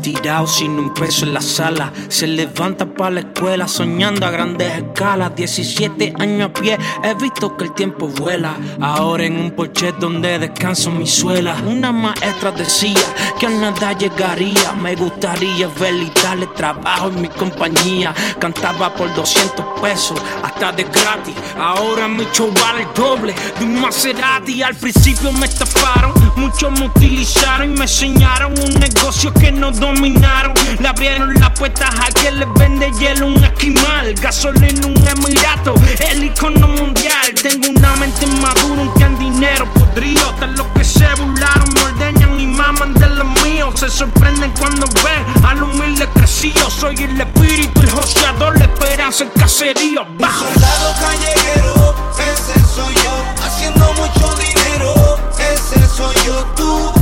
tirado 0.00 0.46
sin 0.46 0.78
un 0.78 0.94
peso 0.94 1.24
en 1.24 1.34
la 1.34 1.40
sala. 1.40 1.92
Se 2.08 2.26
levanta 2.26 2.86
para 2.86 3.10
la 3.10 3.20
escuela 3.20 3.66
soñando 3.66 4.26
a 4.26 4.30
grandes 4.30 4.78
escalas. 4.78 5.34
17 5.34 6.14
años 6.18 6.50
a 6.50 6.52
pie, 6.52 6.78
he 7.02 7.14
visto 7.14 7.56
que 7.56 7.64
el 7.64 7.72
tiempo 7.72 8.06
vuela. 8.08 8.56
Ahora 8.80 9.24
en 9.24 9.38
un 9.38 9.50
porche 9.50 9.92
donde 9.98 10.38
descanso 10.38 10.90
mi 10.90 11.06
suela. 11.06 11.56
Una 11.66 11.92
maestra 11.92 12.52
decía 12.52 13.00
que 13.38 13.46
a 13.46 13.50
nada 13.50 13.92
llegaría. 13.92 14.72
Me 14.80 14.94
gustaría 14.94 15.68
ver 15.80 15.94
y 15.94 16.12
darle 16.22 16.46
trabajo 16.48 17.08
en 17.08 17.22
mi 17.22 17.28
compañía. 17.28 18.14
Cantaba 18.38 18.94
por 18.94 19.12
200 19.14 19.80
pesos, 19.80 20.20
hasta 20.42 20.72
de 20.72 20.84
gratis. 20.84 21.34
Ahora 21.58 22.06
mi 22.08 22.24
show 22.32 22.52
el 22.78 22.86
doble 22.94 23.34
de 23.58 23.64
un 23.64 23.80
Maserati. 23.80 24.62
Al 24.62 24.76
principio 24.76 25.32
me 25.32 25.46
estafaron, 25.46 26.12
muchos 26.36 26.70
me 26.78 26.86
utilizaron 26.86 27.72
y 27.72 27.74
me 27.74 27.82
enseñaron 27.82 28.52
un 28.58 28.74
negocio 28.80 29.31
que 29.34 29.52
no 29.52 29.70
dominaron. 29.70 30.54
Le 30.78 30.88
abrieron 30.88 31.34
las 31.34 31.50
puertas 31.50 31.94
a 31.94 32.06
quien 32.12 32.38
les 32.40 32.48
vende 32.54 32.90
hielo 32.98 33.26
un 33.26 33.44
esquimal. 33.44 34.14
Gasolina 34.14 34.86
un 34.86 35.08
emirato, 35.08 35.74
el 36.10 36.24
icono 36.24 36.68
mundial. 36.68 37.32
Tengo 37.42 37.68
una 37.70 37.96
mente 37.96 38.26
madura, 38.26 38.82
un 38.82 38.90
can 38.98 39.18
dinero 39.18 39.66
podrido. 39.72 40.30
Hasta 40.30 40.46
los 40.48 40.66
que 40.68 40.84
se 40.84 41.06
burlaron 41.16 41.74
me 41.74 41.82
ordeñan 41.82 42.40
y 42.40 42.46
maman 42.46 42.94
de 42.94 43.08
los 43.08 43.26
míos. 43.42 43.74
Se 43.78 43.88
sorprenden 43.88 44.52
cuando 44.58 44.86
ven 45.04 45.46
al 45.46 45.62
humilde 45.62 46.08
crecido. 46.14 46.70
Soy 46.70 46.96
el 46.96 47.20
espíritu, 47.20 47.80
el 47.80 47.90
joseador, 47.90 48.58
la 48.58 48.64
esperanza, 48.64 49.24
el 49.24 49.32
caserío. 49.32 50.06
Bajo. 50.18 50.44
Soldado 50.52 50.94
callejero, 51.00 51.94
ese 52.18 52.60
soy 52.74 52.94
yo, 52.94 53.44
haciendo 53.44 53.92
mucho 53.94 54.34
dinero, 54.36 55.18
ese 55.38 55.86
soy 55.86 56.14
yo 56.26 56.44
tú. 56.56 57.01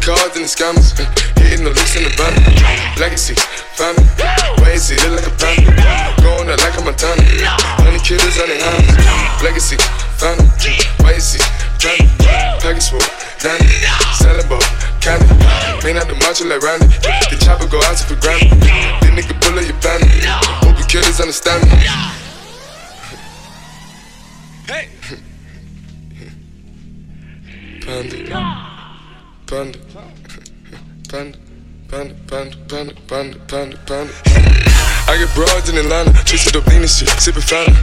Cards 0.00 0.36
and 0.36 0.44
the 0.44 0.48
scammers. 0.48 0.96
Hitting 1.38 1.64
the 1.64 1.70
looks 1.70 1.96
in 1.96 2.04
the 2.04 2.10
van. 2.16 2.32
Legacy, 2.98 3.34
чисто 36.30 36.59
And 36.90 37.06
shit, 37.06 37.22
sippin' 37.22 37.46
fountain. 37.46 37.76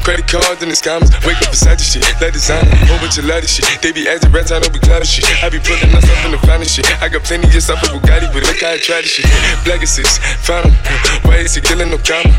Credit 0.00 0.24
cards 0.24 0.62
in 0.64 0.72
the 0.72 0.78
scammers, 0.78 1.12
wake 1.28 1.36
up 1.44 1.52
beside 1.52 1.76
the 1.76 1.84
shit, 1.84 2.00
let 2.16 2.32
designer, 2.32 2.64
whole 2.88 2.96
bunch 2.96 3.20
of 3.20 3.28
lattice 3.28 3.60
shit. 3.60 3.68
They 3.84 3.92
be 3.92 4.08
acting 4.08 4.32
rats, 4.32 4.52
I 4.52 4.60
don't 4.60 4.72
be 4.72 4.80
of 4.80 5.04
shit. 5.04 5.28
I 5.44 5.52
be 5.52 5.60
putting 5.60 5.92
myself 5.92 6.16
in 6.24 6.32
the 6.32 6.40
fountain 6.40 6.68
shit. 6.68 6.88
I 7.04 7.12
got 7.12 7.28
plenty 7.28 7.44
of 7.44 7.60
stuff 7.60 7.84
with 7.84 7.92
Bugatti, 7.92 8.32
but 8.32 8.40
look 8.40 8.60
how 8.64 8.72
I 8.72 8.80
try 8.80 9.04
this 9.04 9.20
shit. 9.20 9.28
Black 9.68 9.84
assist, 9.84 10.16
fountain, 10.40 10.72
why 11.28 11.44
is 11.44 11.52
he 11.52 11.60
killing 11.60 11.92
no 11.92 12.00
comma? 12.00 12.32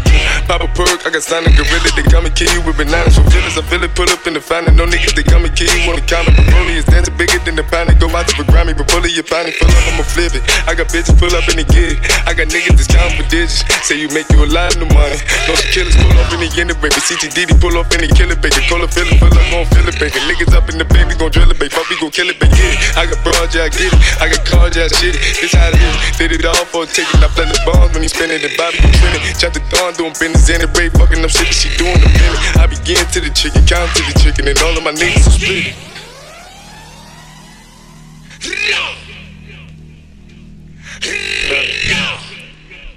Pop 0.49 0.65
a 0.65 0.69
perk, 0.73 1.05
I 1.05 1.13
got 1.13 1.21
signed 1.21 1.45
a 1.45 1.53
gorilla, 1.53 1.89
they 1.93 2.05
come 2.09 2.25
and 2.25 2.33
kill 2.33 2.49
you 2.57 2.61
with 2.65 2.77
bananas. 2.77 3.21
For 3.21 3.25
feelings, 3.29 3.57
I 3.57 3.63
feel 3.69 3.85
it, 3.85 3.93
pull 3.93 4.09
up 4.09 4.25
in 4.25 4.33
the 4.33 4.41
fountain. 4.41 4.73
No 4.73 4.89
niggas, 4.89 5.13
they 5.13 5.25
come 5.25 5.45
and 5.45 5.53
kill 5.53 5.69
you 5.77 5.93
on 5.93 6.01
the 6.01 6.05
counter. 6.09 6.33
Broly 6.49 6.81
is 6.81 6.85
dancing 6.89 7.13
bigger 7.21 7.37
than 7.45 7.53
the 7.53 7.65
pound, 7.69 7.93
go 8.01 8.09
out 8.17 8.25
to 8.29 8.35
the 8.41 8.49
Grammy, 8.49 8.73
but 8.73 8.89
bully 8.89 9.13
your 9.13 9.29
pound, 9.29 9.53
full 9.53 9.69
up, 9.69 9.93
I'ma 9.93 10.05
flip 10.09 10.33
it. 10.33 10.41
I 10.65 10.73
got 10.73 10.89
bitches 10.89 11.13
pull 11.21 11.29
up 11.37 11.45
in 11.53 11.61
the 11.61 11.65
it. 11.69 12.01
I 12.25 12.33
got 12.33 12.49
niggas 12.49 12.81
that's 12.81 12.89
counting 12.89 13.21
for 13.21 13.27
digits, 13.29 13.61
say 13.85 14.01
you 14.01 14.09
make 14.09 14.25
you 14.33 14.41
a 14.41 14.49
lot 14.49 14.73
of 14.73 14.87
money. 14.89 15.21
No 15.45 15.53
killers 15.69 15.93
pull 15.97 16.14
up 16.17 16.31
in 16.31 16.39
the 16.39 16.75
baby. 16.79 16.99
CTDD 17.01 17.59
pull 17.59 17.75
up 17.77 17.91
in 17.93 18.01
the 18.01 18.09
killer 18.11 18.35
baby. 18.39 18.61
Call 18.67 18.83
a 18.83 18.87
feeling, 18.87 19.19
pull 19.19 19.31
up, 19.31 19.67
feel 19.71 19.87
it, 19.87 19.97
baby. 19.99 20.19
Niggas 20.27 20.53
up 20.55 20.69
in 20.69 20.77
the 20.77 20.85
baby, 20.85 21.15
gon' 21.15 21.31
drill 21.31 21.51
it, 21.51 21.59
baby. 21.59 21.73
Fuck, 21.73 21.89
we 21.89 21.95
gon' 21.99 22.11
kill 22.11 22.29
it, 22.29 22.39
baby. 22.39 22.55
It. 22.55 22.97
I 22.97 23.05
got 23.05 23.19
broad, 23.23 23.51
yeah, 23.53 23.67
I 23.67 23.69
get 23.69 23.91
it. 23.91 23.99
I 24.21 24.25
got 24.31 24.43
cards, 24.45 24.77
yeah, 24.77 24.87
I 24.87 24.95
shit 24.95 25.15
it. 25.15 25.21
This 25.21 25.53
how 25.53 25.69
it 25.69 25.79
is. 25.79 25.95
Did 26.17 26.31
it 26.31 26.45
all 26.45 26.65
for 26.71 26.83
a 26.83 26.87
ticket. 26.87 27.19
I 27.19 27.27
play 27.33 27.45
the 27.45 27.59
bombs 27.65 27.93
when 27.93 28.01
he 28.01 28.09
spinning 28.09 28.41
the 28.41 28.51
Bobby, 28.55 28.79
you 28.79 28.91
trending. 28.95 29.23
Chop 29.35 29.51
the 29.53 29.61
dawn, 29.71 29.93
doing 29.99 30.15
business, 30.15 30.49
in 30.49 30.61
the 30.61 30.69
break, 30.71 30.95
fucking 30.95 31.21
up 31.23 31.31
shit 31.31 31.49
that 31.49 31.57
she 31.57 31.69
doing 31.75 31.99
the 31.99 32.09
minute. 32.09 32.41
I 32.57 32.65
begin 32.65 33.03
to 33.15 33.19
the 33.19 33.31
chicken, 33.33 33.65
count 33.65 33.91
to 33.97 34.01
the 34.05 34.15
chicken, 34.21 34.47
and 34.47 34.57
all 34.63 34.75
of 34.77 34.83
my 34.83 34.93
niggas 34.93 35.27
are 35.27 35.35
split. 35.35 35.75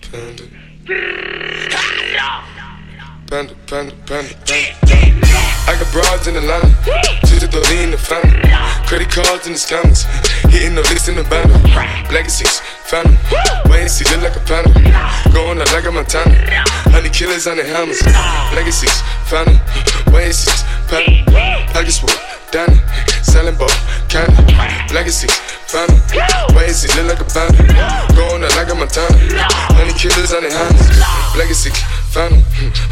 Panda. 0.09 0.44
Panda, 0.87 2.47
panda, 3.28 3.54
panda, 3.66 3.92
panda. 4.06 4.34
panda. 4.46 4.68
I 5.68 5.76
got 5.76 5.92
broads 5.92 6.26
in 6.26 6.36
Atlanta, 6.36 6.72
twisted 7.28 7.52
the 7.52 7.60
lean 7.68 7.90
the 7.92 7.98
family. 7.98 8.40
Credit 8.88 9.10
cards 9.10 9.46
in 9.46 9.52
the 9.52 9.60
scammers, 9.60 10.08
hitting 10.48 10.74
the 10.74 10.82
list 10.88 11.08
in 11.08 11.16
the 11.16 11.24
banner. 11.24 11.52
Legacies, 12.08 12.60
family, 12.88 13.18
wait 13.68 13.84
and 13.84 13.90
see, 13.90 14.08
look 14.08 14.24
like 14.24 14.36
a 14.36 14.44
panda. 14.48 14.72
Going 15.32 15.60
out 15.60 15.70
like 15.72 15.84
a 15.84 15.92
Montana, 15.92 16.32
honey 16.88 17.10
killers 17.10 17.46
on 17.46 17.58
the 17.58 17.64
hammers. 17.64 18.00
Legacies, 18.56 18.96
family, 19.28 19.60
wait 20.08 20.32
and 20.32 20.34
see, 20.34 20.56
family. 20.88 21.20
Package 21.68 22.00
full, 22.00 22.16
Danny, 22.50 22.80
selling 23.22 23.56
ball, 23.60 23.68
candy. 24.08 24.40
Legacies, 24.88 25.36
wait 25.74 26.68
and 26.68 26.76
see, 26.76 26.88
look 26.96 27.12
like 27.12 27.20
a 27.20 27.24
panda. 27.24 27.61
Going 28.16 28.42
out 28.42 28.57
like 28.57 28.70
a 28.70 28.74
Montana, 28.74 29.18
honey 29.76 29.92
killers 29.92 30.33
on 30.33 30.42
the 30.42 30.50
hammers. 30.50 30.88
Legacy, 31.37 31.70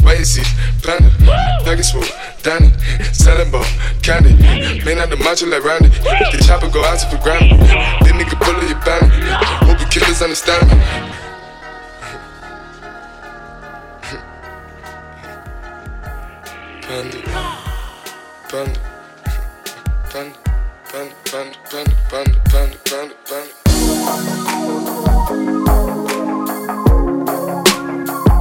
wait 0.04 0.18
and 0.18 0.26
see, 0.26 0.44
panda. 0.82 1.10
Package 1.64 1.92
full, 1.92 2.04
Danny, 2.42 2.70
selling 3.12 3.50
ball, 3.50 3.64
candy. 4.02 4.34
Man 4.84 4.98
out 4.98 5.10
the 5.10 5.16
macho 5.16 5.46
like 5.46 5.64
Randy. 5.64 5.88
The 5.88 6.44
chopper 6.46 6.68
go 6.68 6.84
out 6.84 6.98
to 7.00 7.06
for 7.08 7.22
granted. 7.22 7.58
This 8.04 8.12
nigga 8.12 8.38
bullet 8.38 8.68
your 8.68 8.78
bandit. 8.84 9.12
Hope 9.64 9.78
the 9.78 9.86
killers 9.86 10.22
understand 10.22 10.68
me. 10.68 10.76
Panda, 16.86 17.18
panda, 18.48 18.80
panda, 20.10 20.45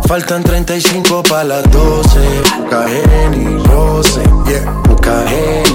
Faltan 0.07 0.43
35 0.43 1.23
para 1.23 1.43
las 1.43 1.71
12. 1.71 2.19
Busca 2.59 2.85
y 3.33 3.57
roce. 3.67 4.23
Yeah. 4.45 4.63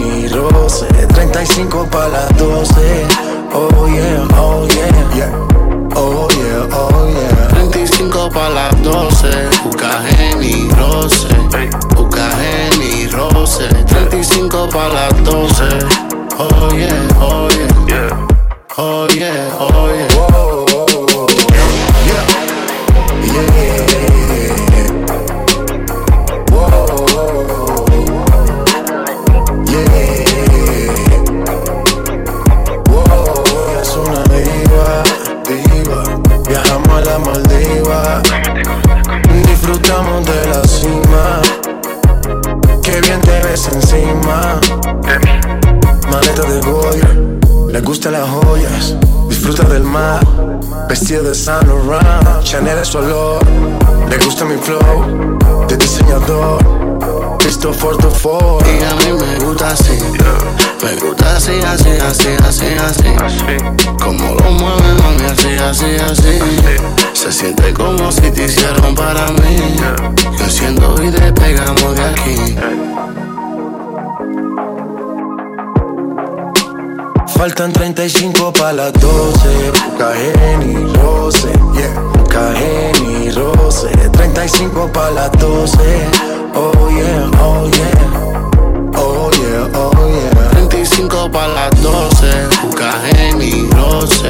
Y 0.01 0.29
roce. 0.29 0.87
35 0.87 1.87
para 1.90 2.09
las 2.09 2.38
12. 2.38 3.07
Oh 3.53 3.87
yeah, 3.88 3.99
Así, 61.40 61.53
así, 61.53 61.88
así, 61.88 62.29
así, 62.46 62.66
así. 62.85 63.05
Como 64.05 64.35
lo 64.35 64.50
mueve, 64.50 64.92
mami, 65.03 65.24
así, 65.24 65.48
así, 65.57 65.96
así. 65.96 66.38
Se 67.14 67.33
siente 67.33 67.72
como 67.72 68.12
si 68.12 68.31
te 68.31 68.44
hicieron 68.44 68.94
para 68.94 69.26
mí. 69.29 69.57
Yo 70.37 70.44
enciendo 70.44 71.03
y 71.03 71.09
despegamos 71.09 71.96
de 71.96 72.05
aquí. 72.05 72.57
Faltan 77.29 77.72
35 77.72 78.53
para 78.53 78.74
las 78.74 78.92
12. 78.92 79.70
Busca 79.70 80.12
y 80.18 80.94
roce. 80.94 81.53
Yeah. 81.72 82.00
Busca 82.18 82.53
y 83.03 83.31
roce. 83.31 83.88
35 83.88 84.90
para 84.92 85.11
las 85.12 85.33
12. 85.38 85.79
Oh 86.55 86.90
yeah, 86.90 87.31
oh 87.40 87.66
yeah. 87.70 88.30
todo 91.20 91.30
para 91.30 91.48
las 91.48 91.83
12. 91.83 92.48
Bucajen 92.62 93.42
y 93.42 93.68
roce, 93.72 94.28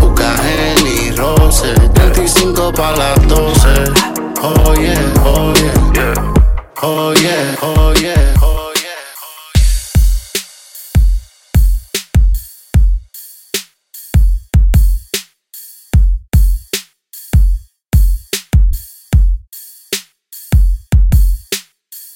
Bucajen 0.00 0.86
y 0.86 1.10
roce. 1.12 1.72
35 1.94 2.72
para 2.72 2.96
las 2.96 3.28
12. 3.28 3.68
Oye, 4.42 4.94
oye, 5.24 5.70
oye, 6.82 7.56
oye, 7.62 8.00
yeah. 8.00 8.55